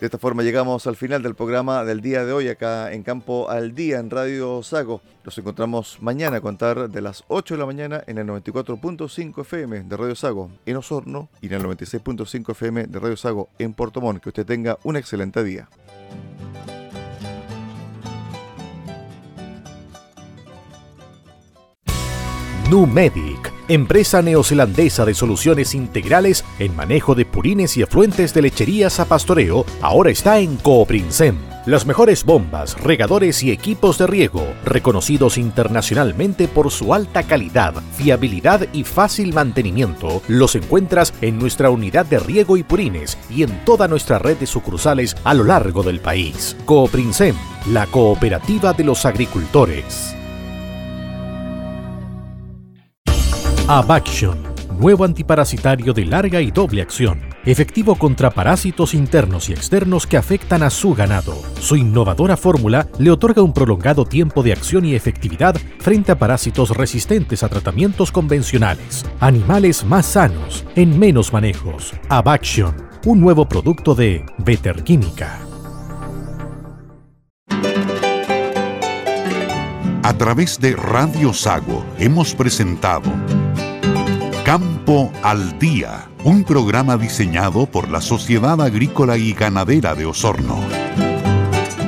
De 0.00 0.06
esta 0.06 0.18
forma 0.18 0.44
llegamos 0.44 0.86
al 0.86 0.94
final 0.94 1.24
del 1.24 1.34
programa 1.34 1.84
del 1.84 2.00
día 2.00 2.24
de 2.24 2.32
hoy 2.32 2.48
acá 2.48 2.92
en 2.92 3.02
Campo 3.02 3.50
al 3.50 3.74
Día 3.74 3.98
en 3.98 4.10
Radio 4.10 4.62
Sago. 4.62 5.02
Nos 5.24 5.36
encontramos 5.38 5.98
mañana 6.00 6.36
a 6.36 6.40
contar 6.40 6.88
de 6.88 7.00
las 7.00 7.24
8 7.26 7.54
de 7.54 7.58
la 7.58 7.66
mañana 7.66 8.04
en 8.06 8.18
el 8.18 8.26
94.5 8.28 9.40
FM 9.40 9.82
de 9.82 9.96
Radio 9.96 10.14
Sago 10.14 10.52
en 10.66 10.76
Osorno 10.76 11.28
y 11.40 11.48
en 11.48 11.54
el 11.54 11.62
96.5 11.64 12.52
FM 12.52 12.86
de 12.86 12.98
Radio 13.00 13.16
Sago 13.16 13.48
en 13.58 13.74
Puerto 13.74 14.00
Montt. 14.00 14.22
Que 14.22 14.28
usted 14.28 14.46
tenga 14.46 14.78
un 14.84 14.96
excelente 14.96 15.42
día. 15.42 15.68
Numedic, 22.70 23.52
empresa 23.68 24.22
neozelandesa 24.22 25.04
de 25.04 25.14
soluciones 25.14 25.74
integrales 25.74 26.44
en 26.58 26.74
manejo 26.74 27.14
de 27.14 27.24
purines 27.24 27.76
y 27.76 27.82
efluentes 27.82 28.34
de 28.34 28.42
lecherías 28.42 28.98
a 28.98 29.04
pastoreo, 29.04 29.64
ahora 29.82 30.10
está 30.10 30.38
en 30.38 30.56
Cooprinsem. 30.56 31.36
Las 31.66 31.84
mejores 31.84 32.24
bombas, 32.24 32.80
regadores 32.80 33.42
y 33.42 33.50
equipos 33.50 33.98
de 33.98 34.06
riego, 34.06 34.42
reconocidos 34.64 35.36
internacionalmente 35.36 36.48
por 36.48 36.70
su 36.70 36.94
alta 36.94 37.24
calidad, 37.24 37.74
fiabilidad 37.94 38.66
y 38.72 38.84
fácil 38.84 39.34
mantenimiento, 39.34 40.22
los 40.28 40.54
encuentras 40.54 41.12
en 41.20 41.38
nuestra 41.38 41.68
unidad 41.68 42.06
de 42.06 42.20
riego 42.20 42.56
y 42.56 42.62
purines 42.62 43.18
y 43.28 43.42
en 43.42 43.64
toda 43.66 43.86
nuestra 43.86 44.18
red 44.18 44.38
de 44.38 44.46
sucursales 44.46 45.14
a 45.24 45.34
lo 45.34 45.44
largo 45.44 45.82
del 45.82 46.00
país. 46.00 46.56
Cooprinsem, 46.64 47.36
la 47.70 47.86
cooperativa 47.86 48.72
de 48.72 48.84
los 48.84 49.04
agricultores. 49.04 50.14
Abaction, 53.70 54.38
nuevo 54.80 55.04
antiparasitario 55.04 55.92
de 55.92 56.06
larga 56.06 56.40
y 56.40 56.50
doble 56.50 56.80
acción, 56.80 57.20
efectivo 57.44 57.96
contra 57.96 58.30
parásitos 58.30 58.94
internos 58.94 59.50
y 59.50 59.52
externos 59.52 60.06
que 60.06 60.16
afectan 60.16 60.62
a 60.62 60.70
su 60.70 60.94
ganado. 60.94 61.34
Su 61.60 61.76
innovadora 61.76 62.38
fórmula 62.38 62.88
le 62.98 63.10
otorga 63.10 63.42
un 63.42 63.52
prolongado 63.52 64.06
tiempo 64.06 64.42
de 64.42 64.52
acción 64.52 64.86
y 64.86 64.94
efectividad 64.94 65.54
frente 65.80 66.12
a 66.12 66.18
parásitos 66.18 66.70
resistentes 66.70 67.42
a 67.42 67.50
tratamientos 67.50 68.10
convencionales. 68.10 69.04
Animales 69.20 69.84
más 69.84 70.06
sanos, 70.06 70.64
en 70.74 70.98
menos 70.98 71.30
manejos. 71.34 71.92
Abaction, 72.08 72.74
un 73.04 73.20
nuevo 73.20 73.46
producto 73.46 73.94
de 73.94 74.24
Better 74.38 74.82
Química. 74.82 75.40
A 80.02 80.14
través 80.14 80.58
de 80.58 80.74
Radio 80.74 81.34
Sago 81.34 81.84
hemos 81.98 82.34
presentado 82.34 83.12
Campo 84.48 85.12
al 85.22 85.58
Día, 85.58 86.08
un 86.24 86.42
programa 86.42 86.96
diseñado 86.96 87.66
por 87.66 87.90
la 87.90 88.00
Sociedad 88.00 88.62
Agrícola 88.62 89.18
y 89.18 89.34
Ganadera 89.34 89.94
de 89.94 90.06
Osorno. 90.06 90.58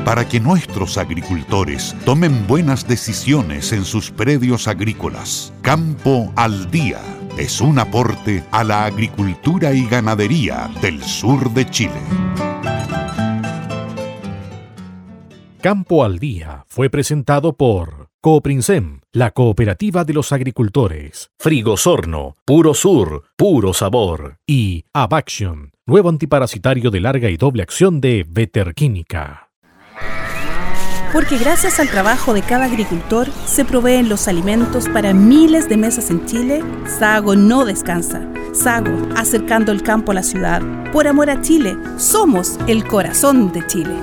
Para 0.05 0.29
que 0.29 0.41
nuestros 0.41 0.99
agricultores 0.99 1.97
tomen 2.05 2.47
buenas 2.47 2.87
decisiones 2.87 3.73
en 3.73 3.87
sus 3.87 4.11
predios 4.11 4.69
agrícolas. 4.69 5.55
Campo 5.63 6.31
al 6.37 6.71
Día 6.71 7.01
es 7.39 7.63
un 7.63 7.79
aporte 7.79 8.45
a 8.51 8.63
la 8.63 8.85
agricultura 8.85 9.73
y 9.73 9.87
ganadería 9.87 10.71
del 10.83 11.03
sur 11.03 11.51
de 11.55 11.65
Chile. 11.65 12.03
Campo 15.63 16.05
al 16.05 16.19
Día 16.19 16.67
fue 16.69 16.91
presentado 16.91 17.55
por 17.55 18.11
Cooprinsem, 18.21 19.00
la 19.13 19.33
cooperativa 19.33 20.05
de 20.05 20.15
los 20.15 20.33
agricultores. 20.33 21.31
Frigosorno, 21.39 22.37
puro 22.45 22.75
sur, 22.75 23.25
puro 23.37 23.75
sabor. 23.75 24.37
Y 24.47 24.85
Abaction, 24.93 25.73
nuevo 25.87 26.09
antiparasitario 26.09 26.91
de 26.91 27.01
larga 27.01 27.29
y 27.29 27.37
doble 27.37 27.63
acción 27.63 28.01
de 28.01 28.25
Veter 28.29 28.75
Química. 28.75 29.49
Porque 31.13 31.39
gracias 31.39 31.81
al 31.81 31.89
trabajo 31.89 32.35
de 32.35 32.43
cada 32.43 32.67
agricultor 32.67 33.27
se 33.45 33.65
proveen 33.65 34.09
los 34.09 34.29
alimentos 34.29 34.89
para 34.89 35.13
miles 35.13 35.69
de 35.69 35.77
mesas 35.77 36.09
en 36.11 36.25
Chile, 36.25 36.63
Sago 36.87 37.35
no 37.35 37.65
descansa. 37.65 38.29
Sago, 38.53 38.97
acercando 39.17 39.73
el 39.73 39.83
campo 39.83 40.13
a 40.13 40.15
la 40.15 40.23
ciudad. 40.23 40.63
Por 40.93 41.09
amor 41.09 41.31
a 41.31 41.41
Chile, 41.43 41.77
somos 41.97 42.59
el 42.69 42.85
corazón 42.85 43.51
de 43.51 43.67
Chile. 43.67 43.97